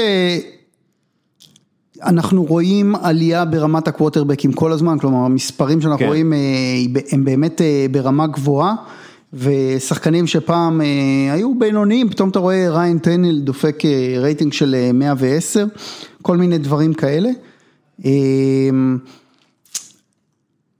[2.03, 6.07] אנחנו רואים עלייה ברמת הקווטרבקים כל הזמן, כלומר המספרים שאנחנו כן.
[6.07, 6.39] רואים אה,
[7.13, 8.75] הם באמת אה, ברמה גבוהה.
[9.33, 10.81] ושחקנים שפעם
[11.33, 13.83] היו בינוניים, פתאום אתה רואה ריין טנל דופק
[14.19, 15.67] רייטינג של 110, אה,
[16.23, 17.31] כל מיני דברים כאלה.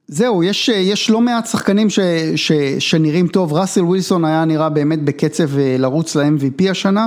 [0.09, 2.01] זהו, יש, יש לא מעט שחקנים ש,
[2.37, 7.07] ש, שנראים טוב, ראסל ווילסון היה נראה באמת בקצב לרוץ ל-MVP השנה,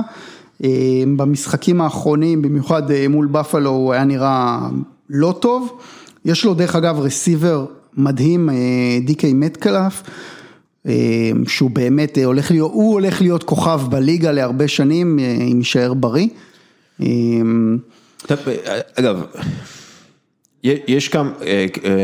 [1.16, 4.58] במשחקים האחרונים, במיוחד מול בפלו, הוא היה נראה
[5.10, 5.78] לא טוב,
[6.24, 8.48] יש לו דרך אגב רסיבר מדהים,
[9.04, 10.02] די.קיי מטקלף.
[10.86, 15.58] אה, שהוא באמת אה, הולך להיות, הוא הולך להיות כוכב בליגה להרבה שנים, אה, אם
[15.58, 16.28] יישאר בריא.
[18.94, 19.22] אגב,
[20.64, 21.30] יש כמה,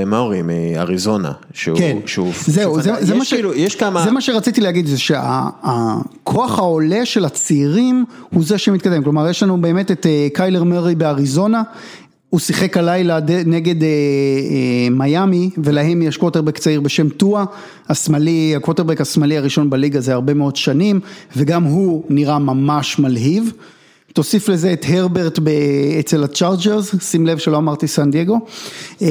[0.07, 4.21] מאורי מאריזונה, שהוא, כן, שהוא, זהו, זה, זה, מה ש, כאילו, יש כמה, זה מה
[4.21, 10.07] שרציתי להגיד, זה שהכוח העולה של הצעירים הוא זה שמתקדם, כלומר יש לנו באמת את
[10.35, 11.63] קיילר מארי באריזונה,
[12.31, 17.45] הוא שיחק הלילה נגד אה, אה, מיאמי ולהם יש קווטרבק צעיר בשם טואה,
[17.89, 21.01] השמאלי, הקווטרבק השמאלי הראשון בליגה זה הרבה מאוד שנים
[21.37, 23.53] וגם הוא נראה ממש מלהיב.
[24.17, 25.39] תוסיף לזה את הרברט
[26.01, 28.41] אצל הצ'ארג'רס, שים לב שלא אמרתי סן דייגו.
[29.03, 29.09] אה,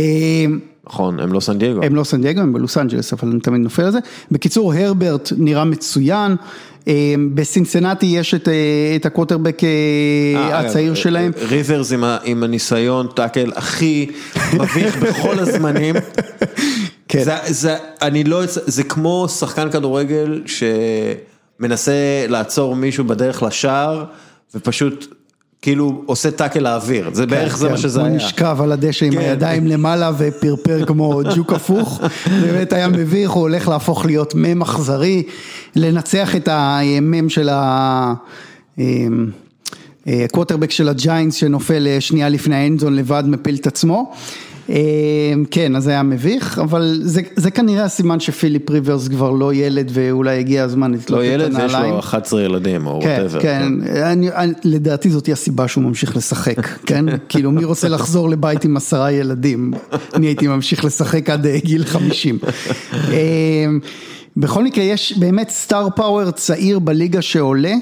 [0.87, 1.83] נכון, הם לא סן דייגו.
[1.83, 3.99] הם לא סן דייגו, הם בלוס אנג'לס, אבל אני תמיד נופל על זה.
[4.31, 6.35] בקיצור, הרברט נראה מצוין.
[6.87, 8.53] אמ, בסינסנטי יש את, אה,
[8.95, 9.69] את הקווטרבק אה,
[10.35, 11.31] אה, הצעיר שלהם.
[11.49, 14.07] ריברס עם, עם הניסיון tackle הכי
[14.53, 15.95] מביך בכל הזמנים.
[17.07, 17.23] כן.
[17.23, 20.43] זה, זה, אני לא, זה כמו שחקן כדורגל
[21.59, 24.05] שמנסה לעצור מישהו בדרך לשער
[24.55, 25.15] ופשוט
[25.61, 27.81] כאילו עושה tackle לאוויר, זה בערך כן, זה מה כן.
[27.81, 28.09] שזה היה.
[28.09, 29.17] הוא נשכב על הדשא עם כן.
[29.19, 32.01] הידיים למעלה ופרפר כמו ג'וק הפוך,
[32.41, 35.23] באמת היה מביך, הוא הולך להפוך להיות מם אכזרי,
[35.75, 38.13] לנצח את המם של ה...
[40.07, 44.13] הקווטרבק של הג'איינטס שנופל שנייה לפני ה end zone לבד מפיל את עצמו.
[44.69, 49.53] אמ, כן, אז זה היה מביך, אבל זה, זה כנראה הסימן שפיליפ ריברס כבר לא
[49.53, 51.71] ילד ואולי הגיע הזמן לתלות לא את הנעליים.
[51.71, 53.41] לא ילד ויש לו 11 ילדים או whatever.
[53.41, 54.03] כן, כן, כן.
[54.03, 57.05] אני, אני, לדעתי זאתי הסיבה שהוא ממשיך לשחק, כן?
[57.29, 59.73] כאילו מי רוצה לחזור לבית עם עשרה ילדים?
[60.15, 62.39] אני הייתי ממשיך לשחק עד אה, גיל 50.
[62.93, 63.79] אמ,
[64.37, 67.73] בכל מקרה יש באמת star power צעיר בליגה שעולה,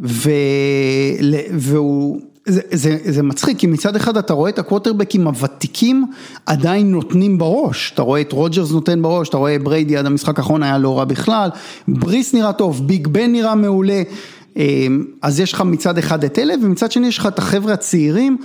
[0.00, 0.30] ו...
[1.52, 2.20] והוא...
[2.46, 6.06] זה, זה, זה מצחיק, כי מצד אחד אתה רואה את הקווטרבקים הוותיקים
[6.46, 10.62] עדיין נותנים בראש, אתה רואה את רוג'רס נותן בראש, אתה רואה בריידי עד המשחק האחרון
[10.62, 11.50] היה לא רע בכלל,
[11.88, 14.02] בריס נראה טוב, ביג בן נראה מעולה,
[14.56, 18.38] אמ, אז יש לך מצד אחד את אלה, ומצד שני יש לך את החבר'ה הצעירים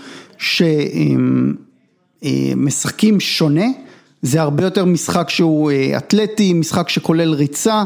[2.22, 3.66] שמשחקים שונה,
[4.22, 7.84] זה הרבה יותר משחק שהוא אה, אתלטי, משחק שכולל ריצה,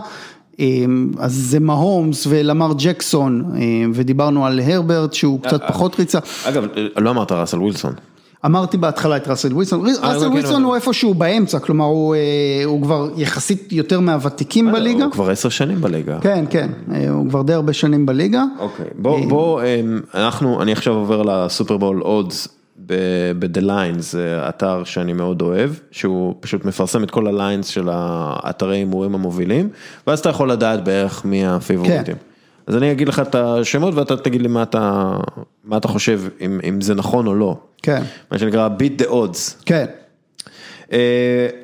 [1.19, 6.19] אז זה מהומס ולמר ג'קסון אמ, ודיברנו על הרברט שהוא קצת אה, פחות ריצה.
[6.43, 6.65] אגב,
[6.97, 7.93] לא אמרת ראסל ווילסון.
[8.45, 10.65] אמרתי בהתחלה את ראסל ווילסון, ראסל אוקיי, ווילסון אוקיי.
[10.65, 15.03] הוא איפשהו באמצע, כלומר הוא, אה, כבר יחסית יותר מהוותיקים בליגה.
[15.03, 16.19] הוא כבר עשר שנים בליגה.
[16.21, 18.43] כן, כן, אה, הוא כבר די הרבה שנים בליגה.
[18.59, 22.47] אוקיי, בוא, בוא, אמ, אנחנו, אני עכשיו עובר לסופרבול אודס
[23.39, 28.77] ב-The Lines, זה אתר שאני מאוד אוהב, שהוא פשוט מפרסם את כל הליינס של האתרי
[28.77, 29.69] הימורים המובילים,
[30.07, 32.15] ואז אתה יכול לדעת בערך מי הפיבוריטים.
[32.15, 32.21] כן.
[32.67, 35.13] אז אני אגיד לך את השמות ואתה תגיד לי מה אתה,
[35.63, 37.57] מה אתה חושב, אם, אם זה נכון או לא.
[37.83, 38.03] כן.
[38.31, 39.63] מה שנקרא beat the odds.
[39.65, 39.85] כן.
[40.83, 40.91] Uh,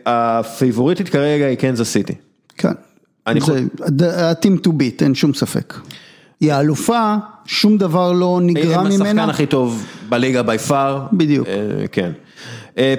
[0.05, 2.15] הפיבוריטית כרגע היא קנזס סיטי.
[2.57, 2.71] כן.
[3.99, 5.73] זה ה-team to beat, אין שום ספק.
[6.41, 7.15] היא האלופה,
[7.45, 8.95] שום דבר לא נגרע ממנה.
[8.95, 11.05] הם השחקן הכי טוב בליגה בי פאר.
[11.13, 11.47] בדיוק.
[11.91, 12.11] כן.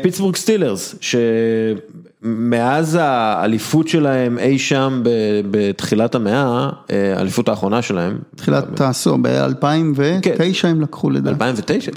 [0.03, 5.03] פיטסבורג סטילרס, שמאז האליפות שלהם אי שם
[5.51, 6.71] בתחילת המאה,
[7.17, 8.19] האליפות האחרונה שלהם.
[8.37, 11.31] תחילת העשור, ב-2009 הם לקחו לדעתי.
[11.31, 11.93] 2009?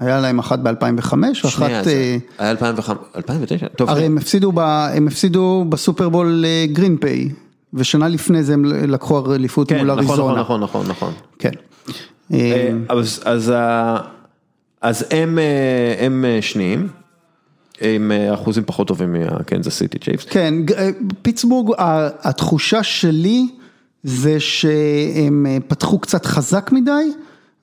[0.00, 1.14] היה להם אחת ב-2005
[1.44, 1.86] ואחת...
[2.38, 3.66] היה 2009?
[3.76, 3.90] טוב.
[3.90, 4.04] הרי
[4.94, 7.28] הם הפסידו, בסופרבול גרין ביי.
[7.74, 10.40] ושנה לפני זה הם לקחו אליפות כן, מול נכון, אריזונה.
[10.40, 11.12] נכון, נכון, נכון, נכון.
[11.38, 11.50] כן.
[12.32, 13.52] אה, אז, אז,
[14.80, 16.88] אז הם, אה, הם אה, שניים.
[17.80, 20.24] עם אחוזים פחות טובים מהקנזס סיטי צ'ייפס.
[20.24, 20.54] כן,
[21.22, 21.74] פיטסבורג,
[22.22, 23.48] התחושה שלי
[24.02, 27.12] זה שהם פתחו קצת חזק מדי,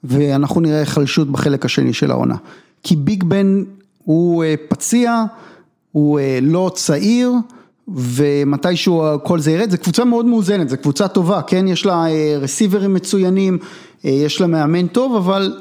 [0.03, 2.35] ואנחנו נראה היחלשות בחלק השני של העונה.
[2.83, 3.63] כי ביג בן
[4.03, 5.23] הוא פציע,
[5.91, 7.31] הוא לא צעיר,
[7.87, 12.05] ומתישהו כל זה ירד, זו קבוצה מאוד מאוזנת, זו קבוצה טובה, כן, יש לה
[12.39, 13.57] רסיברים מצוינים,
[14.03, 15.57] יש לה מאמן טוב, אבל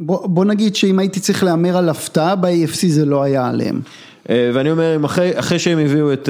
[0.00, 3.80] בוא, בוא נגיד שאם הייתי צריך להמר על הפתעה ב-AFC זה לא היה עליהם.
[4.28, 6.28] ואני אומר, אחרי, אחרי שהם הביאו את...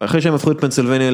[0.00, 1.10] אחרי שהם הפכו את פנסילבניה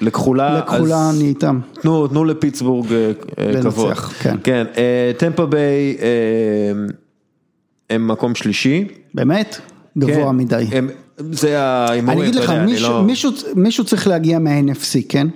[0.00, 1.60] לכחולה, לכחולה אני איתם.
[1.72, 3.86] תנו, תנו לפיטסבורג כבוד.
[3.86, 4.36] לנצח, כן.
[4.44, 4.64] כן,
[5.18, 5.96] טמפה ביי
[7.90, 8.84] הם מקום שלישי.
[9.14, 9.60] באמת?
[9.98, 10.64] גבוה כן, מדי.
[10.72, 10.88] הם,
[11.18, 13.02] זה ההימורים, אני אגיד לך, יודע, מישהו, לא...
[13.02, 15.26] מישהו, מישהו צריך להגיע מה-NFC, כן?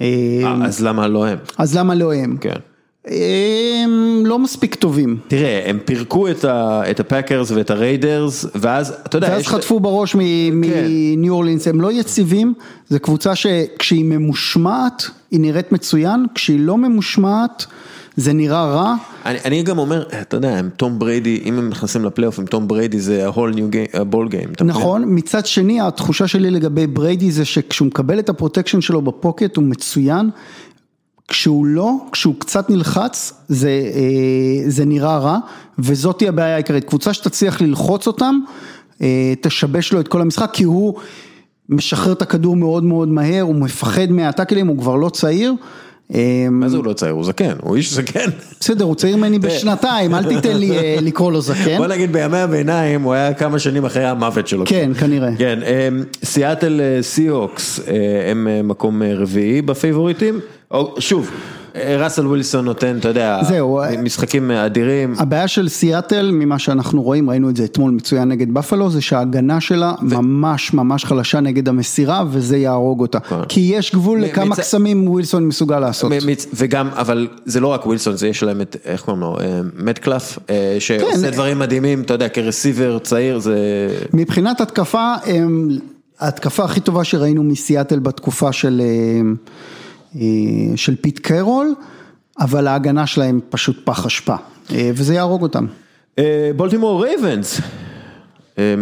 [0.00, 1.38] אה, אז למה לא הם?
[1.58, 2.36] אז למה לא הם?
[2.40, 2.58] כן.
[3.06, 5.18] הם לא מספיק טובים.
[5.28, 9.48] תראה, הם פירקו את, ה, את הפאקרס ואת הריידרס, ואז, אתה יודע, ואז יש...
[9.48, 10.18] חטפו בראש כן.
[10.52, 12.54] מניו אורלינס, הם לא יציבים,
[12.88, 17.66] זו קבוצה שכשהיא ממושמעת, היא נראית מצוין, כשהיא לא ממושמעת,
[18.16, 18.94] זה נראה רע.
[19.24, 22.68] אני, אני גם אומר, אתה יודע, עם תום בריידי, אם הם נכנסים לפלייאוף עם תום
[22.68, 24.52] בריידי זה ה-whole new game, ה-ball game.
[24.52, 24.76] אתה מבין?
[24.76, 29.10] נכון, מצד שני התחושה שלי לגבי בריידי זה שכשהוא מקבל את ה protection שלו ב
[29.10, 30.30] pocket הוא מצוין,
[31.28, 35.38] כשהוא לא, כשהוא קצת נלחץ זה, אה, זה נראה רע
[35.78, 38.40] וזאתי הבעיה העיקרית, קבוצה שתצליח ללחוץ אותם
[39.02, 40.94] אה, תשבש לו את כל המשחק כי הוא
[41.68, 45.54] משחרר את הכדור מאוד מאוד מהר, הוא מפחד מהטאקלים, הוא כבר לא צעיר.
[46.14, 47.12] אה, מה זה הוא לא צעיר?
[47.12, 48.30] הוא זקן, הוא איש זקן.
[48.60, 51.76] בסדר, הוא צעיר ממני בשנתיים, אל תיתן לי אה, לקרוא לו זקן.
[51.76, 54.64] בוא נגיד בימי הביניים הוא היה כמה שנים אחרי המוות שלו.
[54.66, 55.30] כן, כנראה.
[55.38, 55.58] כן,
[56.24, 57.80] סיאטל סי-הוקס
[58.30, 60.40] הם אה, מקום אה, רביעי בפייבוריטים,
[60.98, 61.63] שוב, אה,
[61.98, 63.80] ראסל ווילסון נותן, אתה יודע, זהו.
[64.02, 65.14] משחקים אדירים.
[65.18, 69.60] הבעיה של סיאטל, ממה שאנחנו רואים, ראינו את זה אתמול מצוין נגד בפלו, זה שההגנה
[69.60, 73.18] שלה ממש ממש חלשה נגד המסירה, וזה יהרוג אותה.
[73.48, 76.12] כי יש גבול מ- לכמה מצ- קסמים ווילסון מסוגל לעשות.
[76.12, 79.36] מ- מצ- וגם, אבל זה לא רק ווילסון, זה יש להם את, איך קוראים לו,
[79.40, 81.30] אה, מטקלף, אה, שעושה כן.
[81.30, 83.56] דברים מדהימים, אתה יודע, כרסיבר צעיר, זה...
[84.12, 85.68] מבחינת התקפה, הם,
[86.20, 89.20] ההתקפה הכי טובה שראינו מסיאטל בתקופה של, אה, אה,
[90.76, 91.74] של פיט קרול,
[92.40, 94.34] אבל ההגנה שלהם פשוט פח אשפה,
[94.70, 95.66] אה, וזה יהרוג אותם.
[96.18, 97.60] אה, בולטימור רייבנס.
[98.58, 98.74] אה,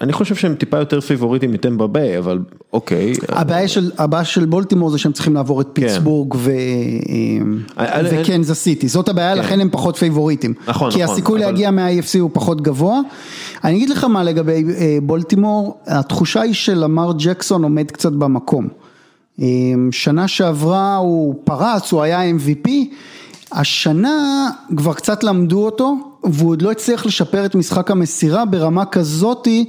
[0.00, 2.38] אני חושב שהם טיפה יותר פייבוריטים מטמפה ביי, אבל
[2.72, 3.12] אוקיי.
[3.28, 6.50] הבעיה של, הבעיה של בולטימור זה שהם צריכים לעבור את פיטסבורג ו,
[7.78, 10.54] אה, אה, וקנזס סיטי, זאת הבעיה, לכן הם פחות פייבוריטים.
[10.68, 13.00] נכון, כי נכון, הסיכוי אבל- להגיע מה-AFC הוא פחות גבוה.
[13.64, 18.68] אני אגיד לך מה לגבי אה, בולטימור, התחושה היא שלמאר ג'קסון עומד קצת במקום.
[19.42, 19.46] אה,
[19.90, 22.68] שנה שעברה הוא פרץ, הוא היה MVP,
[23.52, 29.64] השנה כבר קצת למדו אותו, והוא עוד לא הצליח לשפר את משחק המסירה ברמה כזאתי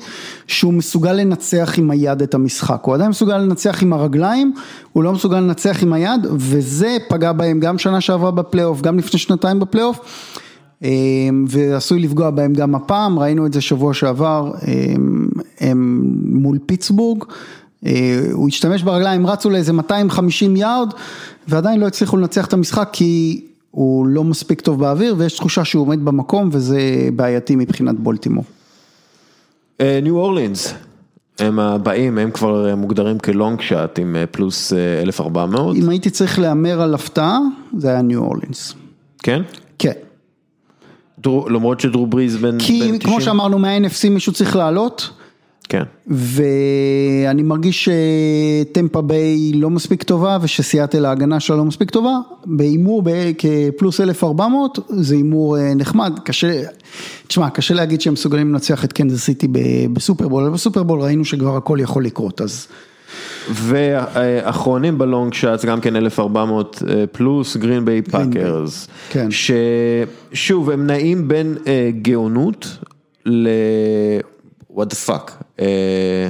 [0.47, 4.53] שהוא מסוגל לנצח עם היד את המשחק, הוא עדיין מסוגל לנצח עם הרגליים,
[4.93, 9.19] הוא לא מסוגל לנצח עם היד, וזה פגע בהם גם שנה שעברה בפלייאוף, גם לפני
[9.19, 9.99] שנתיים בפלייאוף.
[10.83, 10.89] אה,
[11.47, 14.93] ועשוי לפגוע בהם גם הפעם, ראינו את זה שבוע שעבר אה,
[15.59, 17.23] הם מול פיטסבורג,
[18.31, 20.93] הוא השתמש ברגליים, רצו לאיזה 250 יארד
[21.47, 25.81] ועדיין לא הצליחו לנצח את המשחק כי הוא לא מספיק טוב באוויר ויש תחושה שהוא
[25.81, 28.43] עומד במקום וזה בעייתי מבחינת בולטימור.
[29.81, 30.73] ניו אורלינס.
[31.39, 36.39] הם הבאים, הם כבר מוגדרים כלונג שאט עם אה, פלוס אה, 1400, אם הייתי צריך
[36.39, 37.39] להמר על הפתעה,
[37.77, 38.73] זה היה ניו אורלינס.
[39.23, 39.41] כן?
[39.79, 39.91] כן.
[41.19, 42.99] דרו, למרות שדרו בריז בן כי 90.
[42.99, 45.09] כמו שאמרנו מה-NFC מישהו צריך לעלות.
[45.69, 45.83] כן.
[46.07, 53.03] ואני מרגיש שטמפה ביי לא מספיק טובה ושסיאטל ההגנה שלה לא מספיק טובה, בהימור
[53.37, 56.61] כפלוס 1400 זה הימור אה, נחמד, קשה,
[57.27, 59.47] תשמע קשה להגיד שהם מסוגלים לנצח את קנזס סיטי
[59.93, 62.67] בסופרבול, אבל בסופרבול ראינו שכבר הכל יכול לקרות אז
[63.51, 68.87] ואחרונים ב long shots גם כן 1400 אה, פלוס גרין ביי פאקרס.
[69.09, 69.27] כן.
[69.31, 72.77] ששוב הם נעים בין אה, גאונות
[73.25, 73.47] ל...
[74.71, 75.31] what the fuck.
[75.59, 76.29] אה,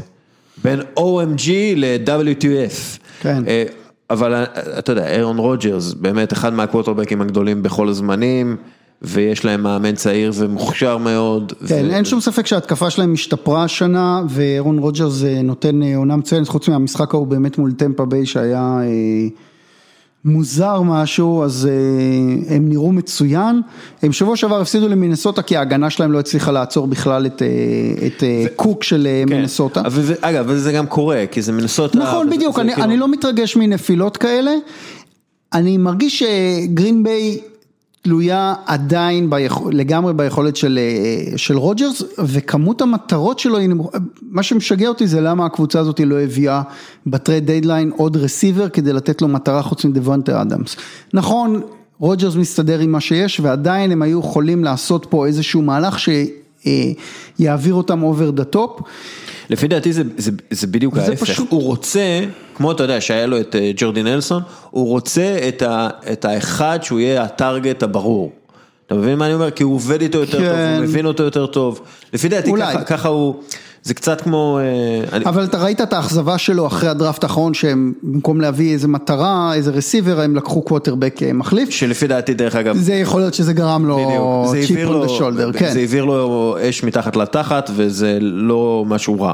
[0.64, 3.00] בין OMG ל-WTF.
[3.20, 3.44] כן.
[3.48, 3.64] אה,
[4.10, 4.44] אבל אה,
[4.80, 8.58] אתה יודע, אירון רוג'רס באמת אחד מהקווטרבקים הגדולים בכל הזמנים.
[9.02, 11.54] ויש להם מאמן צעיר ומוכשר מאוד.
[11.68, 16.68] כן, ו- אין שום ספק שההתקפה שלהם השתפרה השנה ואירון רוג'רס נותן עונה מצוינת, חוץ
[16.70, 18.80] מהמשחק ההוא באמת מול טמפה ביי שהיה
[20.26, 23.62] מוזר משהו, אז אה, הם נראו מצוין.
[24.04, 27.48] הם שבוע שעבר הפסידו למינסוטה כי ההגנה שלהם לא הצליחה לעצור בכלל את, אה,
[28.08, 29.36] את אה, קוק של אה, כן.
[29.36, 29.82] מינסוטה.
[29.82, 32.00] אבל זה- אגב, וזה גם קורה, כי זה מינסוטה.
[32.00, 34.52] נכון, וזה- בדיוק, זה אני, כאילו- אני לא מתרגש מנפילות כאלה.
[35.54, 37.40] אני מרגיש שגרין ביי
[38.08, 43.58] תלויה עדיין ביכול, לגמרי ביכולת של, אה, של רוג'רס, וכמות המטרות שלו.
[44.22, 46.62] מה שמשגע אותי זה למה הקבוצה הזאת לא הביאה
[47.08, 50.76] ב trade deadline עוד receiver כדי לתת לו מטרה חוץ מדוונטה אדמס.
[51.14, 51.62] נכון,
[52.00, 56.10] רוג'רס מסתדר עם מה שיש, ועדיין הם היו יכולים לעשות פה איזשהו מהלך ש...
[57.40, 58.84] יעביר אותם over the top.
[59.50, 62.20] לפי דעתי זה, זה, זה בדיוק ההפך, פשוט- הוא רוצה,
[62.58, 66.80] כמו אתה יודע שהיה לו את אה, ג'ורדי נלסון, הוא רוצה את, ה, את האחד
[66.82, 68.32] שהוא יהיה הטארגט הברור.
[68.86, 69.52] אתה מבין מה אני אומר?
[69.52, 70.74] כי הוא עובד איתו יותר טוב, כן.
[70.78, 71.82] הוא מבין אותו יותר טוב.
[72.14, 72.52] לפי דעתי.
[72.60, 73.36] ככה, ככה הוא,
[73.84, 77.94] זה קצת כמו, אה, אני, אבל אתה ראית את האכזבה שלו אחרי הדראפט האחרון שהם
[78.04, 81.70] במקום להביא איזה מטרה, איזה רסיבר, הם לקחו קווטרבק אה, מחליף.
[81.70, 85.72] שלפי דעתי דרך אגב, זה יכול להיות שזה גרם לו צ'יפ לו, the shoulder, כן.
[85.74, 89.34] זה העביר לו אש מתחת לתחת וזה לא משהו רע.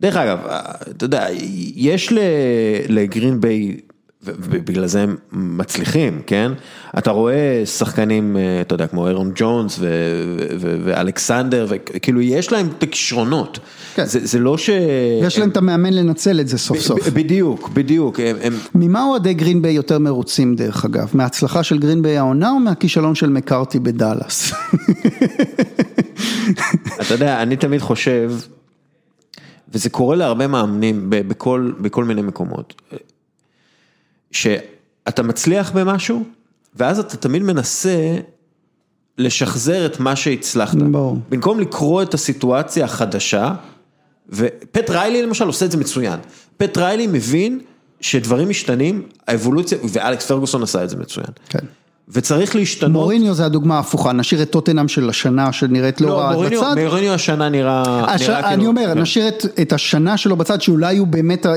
[0.00, 1.26] דרך אגב, אה, אתה יודע,
[1.76, 2.12] יש
[2.88, 3.76] לגרין ביי,
[4.26, 6.52] ובגלל זה הם מצליחים, כן?
[6.98, 9.78] אתה רואה שחקנים, אה, אתה יודע, כמו אירון ג'ונס
[10.84, 13.58] ואלכסנדר, וכאילו יש להם את הכישרונות.
[13.94, 14.04] כן.
[14.04, 14.70] זה זה לא ש...
[15.22, 17.08] ויש להם את המאמן לנצל את זה סוף סוף.
[17.08, 18.20] בדיוק, בדיוק.
[18.20, 21.10] הם- הם- ממה אוהדי גרינביי יותר מרוצים דרך אגב?
[21.14, 24.52] מההצלחה של גרינביי העונה או מהכישלון של מקארתי בדאלאס?
[27.00, 28.32] אתה יודע, אני תמיד חושב,
[29.74, 32.82] וזה קורה להרבה מאמנים בכל, בכל מיני מקומות,
[34.30, 36.24] שאתה מצליח במשהו,
[36.76, 38.16] ואז אתה תמיד מנסה
[39.18, 40.76] לשחזר את מה שהצלחת.
[40.76, 41.18] ברור.
[41.28, 43.54] במקום לקרוא את הסיטואציה החדשה,
[44.28, 46.20] ופט ריילי למשל עושה את זה מצוין.
[46.56, 47.60] פט ריילי מבין
[48.00, 51.26] שדברים משתנים, האבולוציה, ואלכס פרגוסון עשה את זה מצוין.
[51.48, 51.58] כן.
[52.08, 52.92] וצריך להשתנות.
[52.92, 56.74] מוריניו זה הדוגמה ההפוכה, נשאיר את טוטנאם של השנה שנראית לא לא, רע מוריניו, בצד.
[56.84, 58.22] מוריניו השנה נראה, הש...
[58.22, 58.66] נראה אני כאילו...
[58.66, 58.98] אומר, כן.
[58.98, 61.56] נשאיר את, את השנה שלו בצד, שאולי הוא באמת אה, אה,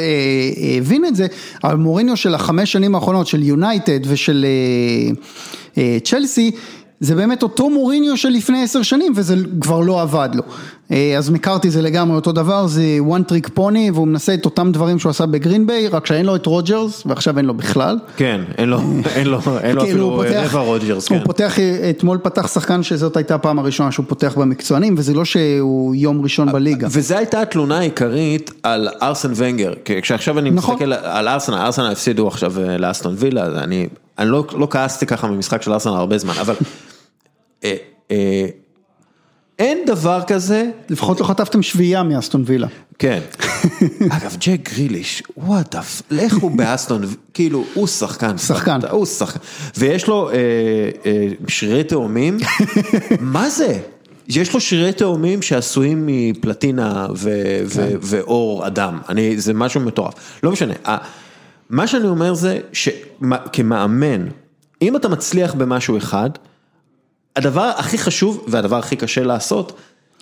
[0.77, 1.27] הבין את זה,
[1.63, 5.11] אבל מוריניו של החמש שנים האחרונות, של יונייטד ושל אה,
[5.77, 6.51] אה, צ'לסי,
[6.99, 10.43] זה באמת אותו מוריניו של לפני עשר שנים, וזה כבר לא עבד לו.
[10.91, 14.71] אה, אז מקארתי זה לגמרי אותו דבר, זה one trick pony, והוא מנסה את אותם
[14.71, 17.99] דברים שהוא עשה בגרין ביי, רק שאין לו את רוג'רס, ועכשיו אין לו בכלל.
[18.17, 18.79] כן, אין לו,
[19.15, 21.25] אין לו, אין לו כאילו, הוא אפילו רבע רוג'רס, הוא כן.
[21.25, 21.55] פותח,
[21.89, 26.51] אתמול פתח שחקן שזאת הייתה הפעם הראשונה שהוא פותח במקצוענים, וזה לא שהוא יום ראשון
[26.51, 26.87] בליגה.
[26.91, 30.75] וזו הייתה התלונה העיקרית על ארסן ונגר, כשעכשיו אני נכון.
[30.75, 33.87] מסתכל על ארסנל, ארסנל הפסידו עכשיו אה, לאסטון וילה, אני,
[34.19, 36.86] אני לא, לא כעסתי ככה ממשחק של ארסנל הרבה זמן, אבל אה, אה,
[39.59, 42.67] אין דבר כזה, לפחות לא חטפתם שביעייה מאסטון וילה.
[42.99, 43.19] כן.
[44.17, 47.01] אגב, ג'ק גריליש, וואט אפ, איך הוא באסטון,
[47.33, 48.37] כאילו, הוא שחקן.
[48.37, 48.79] שחקן.
[48.91, 49.39] הוא שחקן.
[49.77, 50.35] ויש לו אה,
[51.05, 52.37] אה, שרירי תאומים,
[53.19, 53.79] מה זה?
[54.27, 60.13] יש לו שרירי תאומים שעשויים מפלטינה ו- ו- ואור אדם, אני, זה משהו מטורף.
[60.43, 60.73] לא משנה,
[61.69, 64.27] מה שאני אומר זה שכמאמן,
[64.81, 66.29] אם אתה מצליח במשהו אחד,
[67.37, 69.73] הדבר הכי חשוב והדבר הכי קשה לעשות,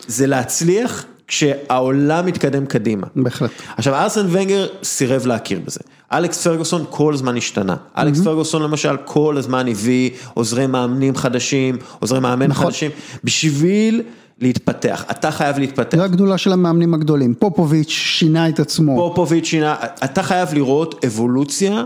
[0.07, 3.07] זה להצליח כשהעולם מתקדם קדימה.
[3.15, 3.51] בהחלט.
[3.77, 5.79] עכשיו ארסן ונגר סירב להכיר בזה,
[6.11, 12.19] אלכס פרגוסון כל הזמן השתנה, אלכס פרגוסון למשל כל הזמן הביא עוזרי מאמנים חדשים, עוזרי
[12.19, 12.65] מאמן נכון.
[12.65, 12.91] חדשים,
[13.23, 14.01] בשביל
[14.39, 15.97] להתפתח, אתה חייב להתפתח.
[15.97, 17.33] זו הגדולה של המאמנים הגדולים.
[17.33, 18.95] פופוביץ' שינה את עצמו.
[18.95, 21.83] פופוביץ' שינה, אתה חייב לראות אבולוציה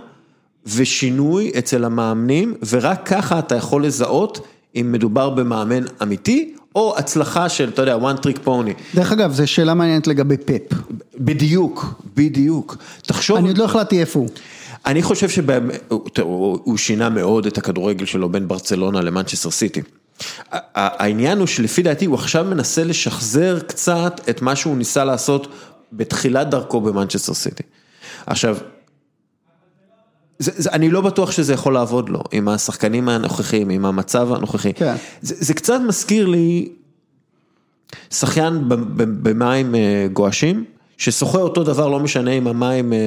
[0.75, 4.39] ושינוי אצל המאמנים, ורק ככה אתה יכול לזהות
[4.75, 8.95] אם מדובר במאמן אמיתי, או הצלחה של, אתה יודע, one trick pony.
[8.95, 10.77] דרך אגב, זו שאלה מעניינת לגבי פפ.
[11.19, 12.77] בדיוק, בדיוק.
[13.01, 14.29] תחשוב, אני עוד לא החלטתי איפה הוא.
[14.85, 19.81] אני חושב שהוא שינה מאוד את הכדורגל שלו בין ברצלונה למנצ'סטר סיטי.
[20.75, 25.47] העניין הוא שלפי דעתי הוא עכשיו מנסה לשחזר קצת את מה שהוא ניסה לעשות
[25.93, 27.63] בתחילת דרכו במנצ'סטר סיטי.
[28.25, 28.57] עכשיו,
[30.71, 34.73] אני לא בטוח שזה יכול לעבוד לו, עם השחקנים הנוכחים, עם המצב הנוכחי.
[34.73, 34.95] כן.
[35.21, 36.69] זה, זה קצת מזכיר לי
[38.09, 38.63] שחיין
[38.95, 40.63] במים אה, גועשים,
[40.97, 42.97] ששוחה אותו דבר, לא משנה אם המים אה,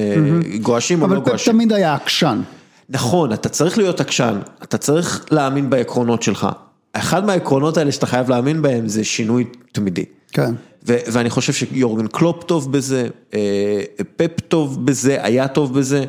[0.61, 1.53] גועשים או אבל לא פפ גועשים.
[1.53, 2.41] תמיד היה עקשן.
[2.89, 6.47] נכון, אתה צריך להיות עקשן, אתה צריך להאמין בעקרונות שלך.
[6.93, 10.05] אחד מהעקרונות האלה שאתה חייב להאמין בהם זה שינוי תמידי.
[10.31, 10.53] כן.
[10.87, 13.81] ו- ואני חושב שיורגן קלופ טוב בזה, אה,
[14.15, 16.05] פפ טוב בזה, היה טוב בזה,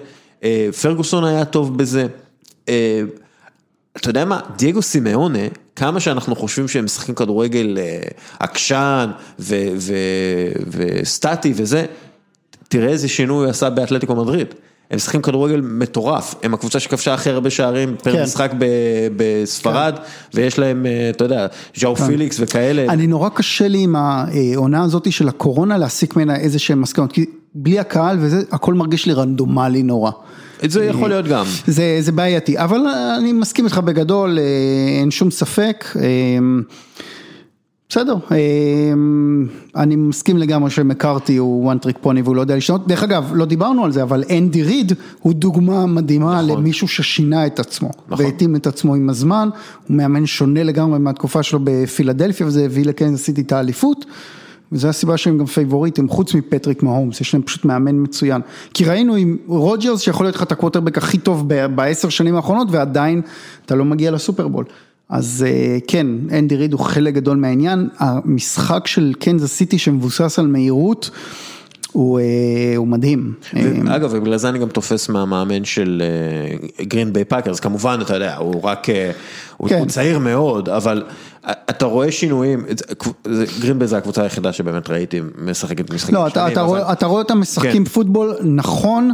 [0.81, 2.07] פרגוסון היה טוב בזה.
[2.69, 3.03] אה,
[3.97, 5.39] אתה יודע מה, דייגו סימאונה,
[5.77, 8.01] כמה שאנחנו חושבים שהם משחקים כדורגל אה,
[8.39, 9.11] עקשן
[10.71, 11.87] וסטטי וזה,
[12.69, 14.55] תראה איזה שינוי הוא עשה באתלטיקו מדריד.
[14.91, 18.23] הם משחקים כדורגל מטורף, הם הקבוצה שכבשה הכי הרבה שערים פר כן.
[18.23, 18.53] משחק
[19.17, 19.95] בספרד,
[20.35, 22.93] ויש להם, אה, אתה יודע, ז'או פיליקס וכאלה.
[22.93, 27.25] אני נורא קשה לי עם העונה הזאת של הקורונה להסיק ממנה איזה שהם מסקנות, כי
[27.55, 30.11] בלי הקהל וזה, הכל מרגיש לי רנדומלי נורא.
[30.63, 31.45] זה יכול להיות גם.
[31.67, 32.81] זה, זה בעייתי, אבל
[33.19, 34.45] אני מסכים איתך בגדול, אה,
[35.01, 35.85] אין שום ספק.
[37.95, 43.03] בסדר, אמ, אני מסכים לגמרי שמקארתי הוא one trick pony והוא לא יודע לשנות, דרך
[43.03, 46.59] אגב, לא דיברנו על זה, אבל אנדי ריד הוא דוגמה מדהימה נכון.
[46.59, 48.25] למישהו ששינה את עצמו, נכון.
[48.25, 49.49] והתאים את עצמו עם הזמן,
[49.89, 54.05] הוא מאמן שונה לגמרי מהתקופה שלו בפילדלפיה, וזה הביא לקנזס סיטי את האליפות.
[54.73, 58.41] וזו הסיבה שהם גם פייבוריטים, חוץ מפטריק מהומס, יש להם פשוט מאמן מצוין.
[58.75, 63.21] כי ראינו עם רוג'רס שיכול להיות לך את הקווטרבק הכי טוב בעשר שנים האחרונות, ועדיין
[63.67, 64.65] אתה לא מגיע לסופרבול.
[65.09, 66.07] אז אה, כן,
[66.39, 71.11] אנדי ריד הוא חלק גדול מהעניין, המשחק של קנזס סיטי שמבוסס על מהירות,
[71.95, 72.25] הוא, אה,
[72.77, 73.33] הוא מדהים.
[73.57, 76.03] אה, אגב, ובגלל זה אני גם תופס מהמאמן של
[76.83, 79.11] גרין ביי פאקרס, כמובן, אתה יודע, הוא רק, אה,
[79.57, 79.79] הוא כן.
[79.79, 81.03] הוא צעיר מאוד, אבל
[81.45, 82.65] אתה רואה שינויים,
[83.61, 86.93] גרין ביי זה הקבוצה היחידה שבאמת ראיתי משחקת משחקים לא, אתה, שונים, אתה, אבל- רואה,
[86.93, 87.91] אתה רואה אותם משחקים כן.
[87.91, 89.11] פוטבול נכון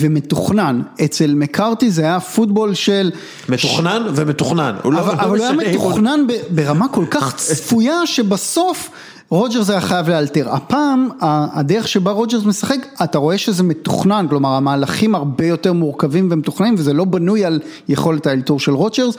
[0.00, 3.10] ומתוכנן, אצל מקארתי זה היה פוטבול של...
[3.48, 6.20] מתוכנן ומתוכנן, הוא לא אבל, לא אבל הוא היה מתוכנן
[6.50, 8.90] ברמה כל כך צפויה שבסוף
[9.28, 10.54] רוג'רס היה חייב לאלתר.
[10.54, 16.74] הפעם הדרך שבה רוג'רס משחק, אתה רואה שזה מתוכנן, כלומר המהלכים הרבה יותר מורכבים ומתוכננים
[16.78, 19.16] וזה לא בנוי על יכולת האלתור של רוג'רס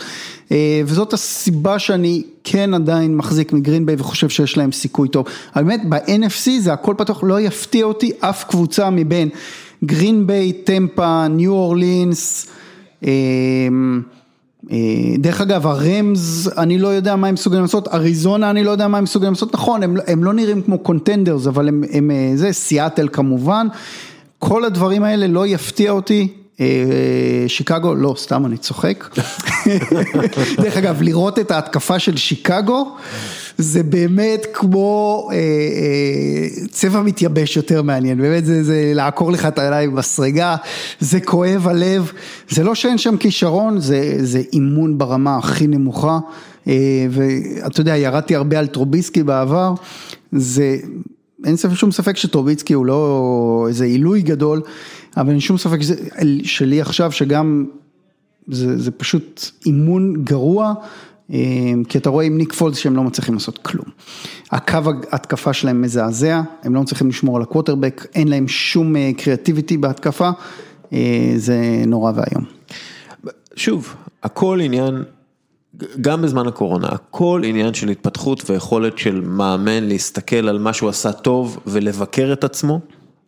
[0.52, 5.26] אה, וזאת הסיבה שאני כן עדיין מחזיק מגרין ביי וחושב שיש להם סיכוי טוב.
[5.54, 9.30] האמת ב-NFC זה הכל פתוח, לא יפתיע אותי אף קבוצה מבין
[9.86, 12.48] גרין ביי, טמפה, ניו אורלינס.
[14.72, 14.78] אה,
[15.18, 18.98] דרך אגב הרמז אני לא יודע מה הם מסוגלים לעשות, אריזונה אני לא יודע מה
[18.98, 22.32] הם מסוגלים לעשות, נכון הם, לא- הם לא נראים כמו קונטנדרס אבל הם, הם אה,
[22.36, 23.68] זה, סיאטל כמובן,
[24.40, 26.28] כל הדברים האלה לא יפתיע אותי,
[26.60, 26.66] אה,
[27.48, 29.16] שיקגו, לא סתם אני צוחק,
[30.64, 32.96] דרך אגב לראות את ההתקפה של שיקגו
[33.58, 39.60] זה באמת כמו אה, אה, צבע מתייבש יותר מעניין, באמת זה, זה לעקור לך את
[39.60, 40.56] העיניים בסריגה,
[41.00, 42.12] זה כואב הלב,
[42.50, 46.20] זה לא שאין שם כישרון, זה, זה אימון ברמה הכי נמוכה,
[46.68, 49.74] אה, ואתה יודע, ירדתי הרבה על טרוביסקי בעבר,
[50.32, 50.78] זה,
[51.46, 54.62] אין ספק, שום ספק שטרוביצקי הוא לא איזה עילוי גדול,
[55.18, 55.96] אבל אין שום ספק שזה,
[56.44, 57.66] שלי עכשיו שגם
[58.48, 60.74] זה, זה פשוט אימון גרוע,
[61.90, 63.86] כי אתה רואה עם ניק פולס שהם לא מצליחים לעשות כלום.
[64.52, 64.78] הקו
[65.12, 70.30] ההתקפה שלהם מזעזע, הם לא מצליחים לשמור על הקווטרבק, אין להם שום אה, קריאטיביטי בהתקפה,
[70.94, 72.46] אה, זה נורא ואיום.
[73.56, 75.04] שוב, הכל עניין,
[76.02, 81.12] גם בזמן הקורונה, הכל עניין של התפתחות ויכולת של מאמן להסתכל על מה שהוא עשה
[81.12, 82.80] טוב ולבקר את עצמו,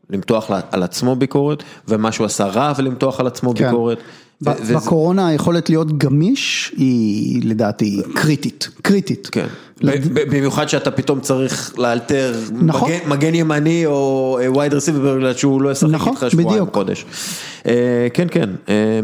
[0.10, 3.66] למתוח על עצמו ביקורת, ומה שהוא עשה רע ולמתוח על עצמו כן.
[3.66, 3.98] ביקורת.
[4.46, 9.30] ו- וזה- בקורונה היכולת להיות גמיש היא לדעתי קריטית, קריטית.
[9.32, 9.48] כן,
[9.82, 12.92] לד- במיוחד שאתה פתאום צריך לאלתר נכון.
[12.92, 16.66] מגן- מגן ימני או וייד רסיבר בגלל שהוא לא ישחק נכון, איתך שבועיים.
[16.74, 17.06] חודש.
[17.66, 18.50] אה, כן, כן.
[18.70, 19.00] אה,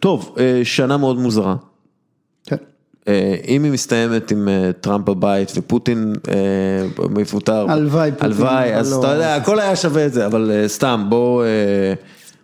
[0.00, 1.56] טוב, אה, שנה מאוד מוזרה.
[2.46, 2.56] כן.
[3.08, 9.00] אה, אם היא מסתיימת עם אה, טראמפ בבית ופוטין אה, מפוטר, הלוואי הלוואי, אז לא.
[9.00, 11.94] אתה יודע, הכל היה שווה את זה, אבל סתם, בוא, אה,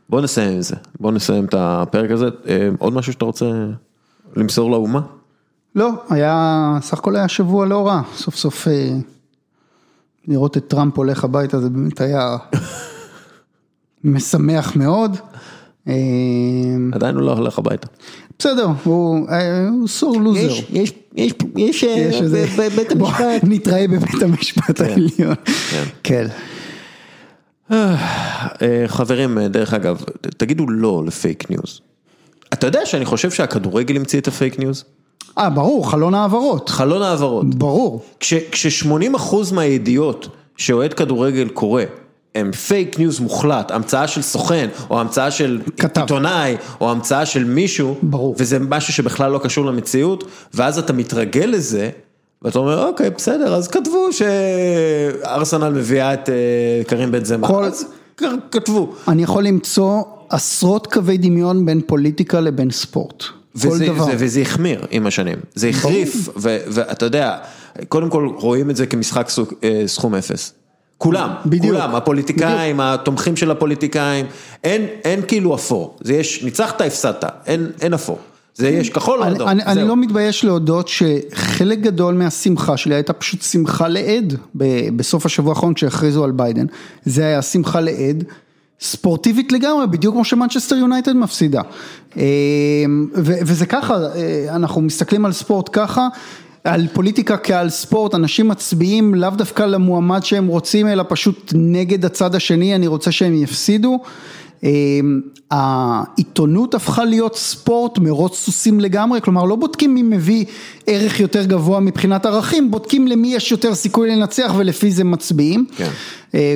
[0.08, 2.28] בוא נסיים עם זה, בוא נסיים את הפרק הזה.
[2.78, 3.46] עוד משהו שאתה רוצה
[4.36, 5.00] למסור לאומה?
[5.74, 8.68] לא, היה, סך הכל היה שבוע לא רע, סוף סוף
[10.28, 12.36] לראות את טראמפ הולך הביתה זה באמת היה
[14.04, 15.16] משמח מאוד.
[16.92, 17.88] עדיין הוא לא הולך הביתה.
[18.38, 20.40] בסדר, הוא אה, הוא sore loser.
[20.40, 20.92] יש, יש,
[21.56, 22.22] יש, יש,
[22.58, 23.40] בבית בוא, המשפט.
[23.42, 25.34] נתראה בבית המשפט העליון.
[26.02, 26.26] כן.
[27.72, 30.02] אה, חברים, אה, דרך אגב,
[30.36, 31.80] תגידו לא לפייק ניוז.
[32.52, 34.84] אתה יודע שאני חושב שהכדורגל המציא את הפייק ניוז?
[35.38, 36.68] אה, ברור, חלון העברות.
[36.68, 37.54] חלון העברות.
[37.54, 38.04] ברור.
[38.20, 41.82] כש-80% מהידיעות שאוהד כדורגל קורא
[42.34, 45.60] הם פייק ניוז מוחלט, המצאה של סוכן, או המצאה של.
[45.96, 48.34] עיתונאי, או המצאה של מישהו, ברור.
[48.38, 50.24] וזה משהו שבכלל לא קשור למציאות,
[50.54, 51.90] ואז אתה מתרגל לזה,
[52.42, 56.34] ואתה אומר, אוקיי, בסדר, אז כתבו שארסנל מביאה את אה,
[56.86, 57.86] קרים בן זמה, כל- אז
[58.50, 58.94] כתבו.
[59.08, 63.24] אני יכול למצוא עשרות קווי דמיון בין פוליטיקה לבין ספורט.
[63.54, 63.68] וזה.
[64.04, 67.36] זה, וזה החמיר עם השנים, זה החריף, ואתה יודע,
[67.88, 70.52] קודם כל רואים את זה כמשחק סוג, אה, סכום אפס.
[70.98, 71.74] כולם, בדיוק.
[71.74, 74.26] כולם, הפוליטיקאים, התומכים של הפוליטיקאים,
[74.64, 78.18] אין, אין כאילו אפור, זה יש, ניצחת, הפסדת, אין, אין אפור,
[78.54, 79.84] זה יש כחול או אדום, אני, אני.
[79.84, 85.74] לא מתבייש להודות שחלק גדול מהשמחה שלי הייתה פשוט שמחה לעד ב- בסוף השבוע האחרון
[85.74, 86.66] כשהכריזו על ביידן,
[87.04, 88.24] זה היה שמחה לעד.
[88.80, 91.60] ספורטיבית לגמרי, בדיוק כמו שמנצ'סטר יונייטד מפסידה.
[92.16, 92.22] אה,
[93.14, 96.08] ו- וזה ככה, אה, אנחנו מסתכלים על ספורט ככה,
[96.64, 102.34] על פוליטיקה כעל ספורט, אנשים מצביעים לאו דווקא למועמד שהם רוצים, אלא פשוט נגד הצד
[102.34, 104.00] השני, אני רוצה שהם יפסידו.
[105.50, 110.44] העיתונות הפכה להיות ספורט מרוץ סוסים לגמרי, כלומר לא בודקים מי מביא
[110.86, 115.66] ערך יותר גבוה מבחינת ערכים, בודקים למי יש יותר סיכוי לנצח ולפי זה מצביעים.
[115.76, 115.90] כן.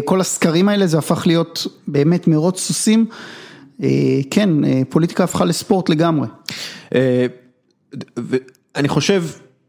[0.05, 3.07] כל הסקרים האלה זה הפך להיות באמת מרוץ סוסים.
[4.31, 4.51] כן,
[4.89, 6.27] פוליטיקה הפכה לספורט לגמרי.
[8.77, 9.25] אני חושב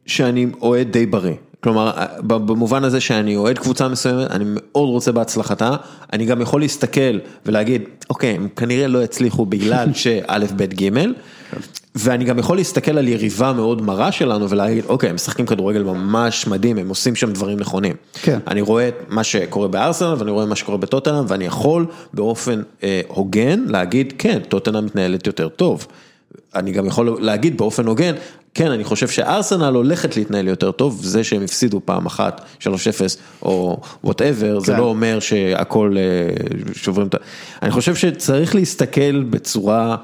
[0.10, 1.36] שאני אוהד די בריא.
[1.64, 1.92] כלומר,
[2.28, 5.76] במובן הזה שאני אוהד קבוצה מסוימת, אני מאוד רוצה בהצלחתה,
[6.14, 10.90] אני גם יכול להסתכל ולהגיד, אוקיי, הם כנראה לא יצליחו בגלל שא', ב', ג',
[11.96, 16.48] ואני גם יכול להסתכל על יריבה מאוד מרה שלנו ולהגיד, אוקיי, הם משחקים כדורגל ממש
[16.48, 17.96] מדהים, הם עושים שם דברים נכונים.
[18.22, 18.40] כן.
[18.48, 23.02] אני רואה את מה שקורה בארסנל ואני רואה מה שקורה בטוטנאם, ואני יכול באופן אה,
[23.08, 25.88] הוגן להגיד, כן, טוטנאם מתנהלת יותר טוב.
[26.56, 28.14] אני גם יכול להגיד באופן הוגן,
[28.60, 32.66] כן, אני חושב שארסנל הולכת להתנהל יותר טוב, זה שהם הפסידו פעם אחת, 3-0
[33.42, 35.96] או וואטאבר, זה לא אומר שהכל
[36.74, 37.18] שוברים את ה...
[37.62, 39.96] אני חושב שצריך להסתכל בצורה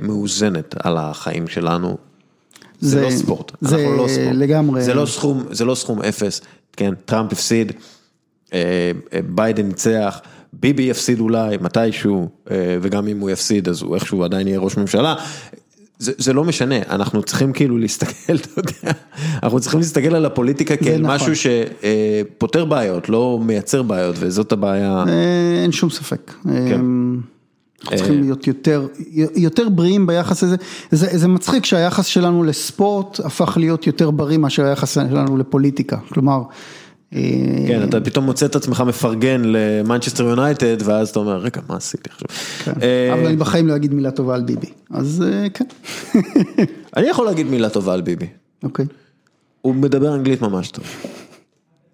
[0.00, 1.96] מאוזנת על החיים שלנו.
[2.80, 4.34] זה לא ספורט, אנחנו לא ספורט.
[4.34, 4.82] לגמרי.
[5.50, 6.40] זה לא סכום אפס,
[6.76, 7.72] כן, טראמפ הפסיד,
[9.28, 10.20] ביידן ניצח.
[10.52, 12.28] ביבי יפסיד אולי מתישהו,
[12.80, 15.14] וגם אם הוא יפסיד אז הוא איכשהו עדיין יהיה ראש ממשלה,
[15.98, 18.92] זה לא משנה, אנחנו צריכים כאילו להסתכל, אתה יודע,
[19.42, 25.04] אנחנו צריכים להסתכל על הפוליטיקה כאל משהו שפותר בעיות, לא מייצר בעיות, וזאת הבעיה.
[25.62, 26.32] אין שום ספק.
[27.82, 28.86] אנחנו צריכים להיות יותר,
[29.36, 30.56] יותר בריאים ביחס הזה,
[30.90, 36.42] זה זה מצחיק שהיחס שלנו לספורט הפך להיות יותר בריא מאשר היחס שלנו לפוליטיקה, כלומר.
[37.66, 42.10] כן, אתה פתאום מוצא את עצמך מפרגן למנצ'סטר יונייטד ואז אתה אומר רגע מה עשיתי
[42.12, 42.74] עכשיו.
[43.12, 45.64] אבל אני בחיים לא אגיד מילה טובה על ביבי, אז כן.
[46.96, 48.26] אני יכול להגיד מילה טובה על ביבי.
[48.62, 48.86] אוקיי.
[49.60, 50.84] הוא מדבר אנגלית ממש טוב.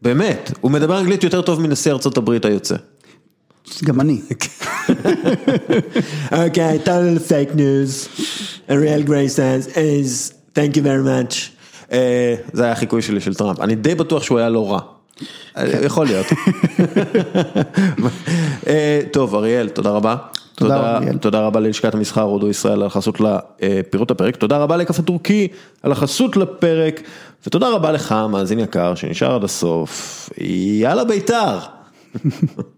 [0.02, 2.76] באמת, הוא מדבר אנגלית יותר טוב מנשיא ארצות הברית היוצא.
[3.84, 4.20] גם אני.
[6.44, 8.08] אוקיי, total fake news.
[8.68, 11.50] Ariel Gray says is thank you very much.
[12.52, 14.80] זה היה החיקוי שלי של טראמפ, אני די בטוח שהוא היה לא רע.
[15.82, 16.26] יכול להיות.
[19.12, 20.16] טוב אריאל, תודה רבה.
[20.54, 25.48] תודה, תודה רבה ללשכת המסחר הודו ישראל על החסות לפירוט הפרק, תודה רבה לקפה טורקי
[25.82, 27.00] על החסות לפרק,
[27.46, 30.30] ותודה רבה לך מאזין יקר שנשאר עד הסוף,
[30.80, 31.58] יאללה בית"ר.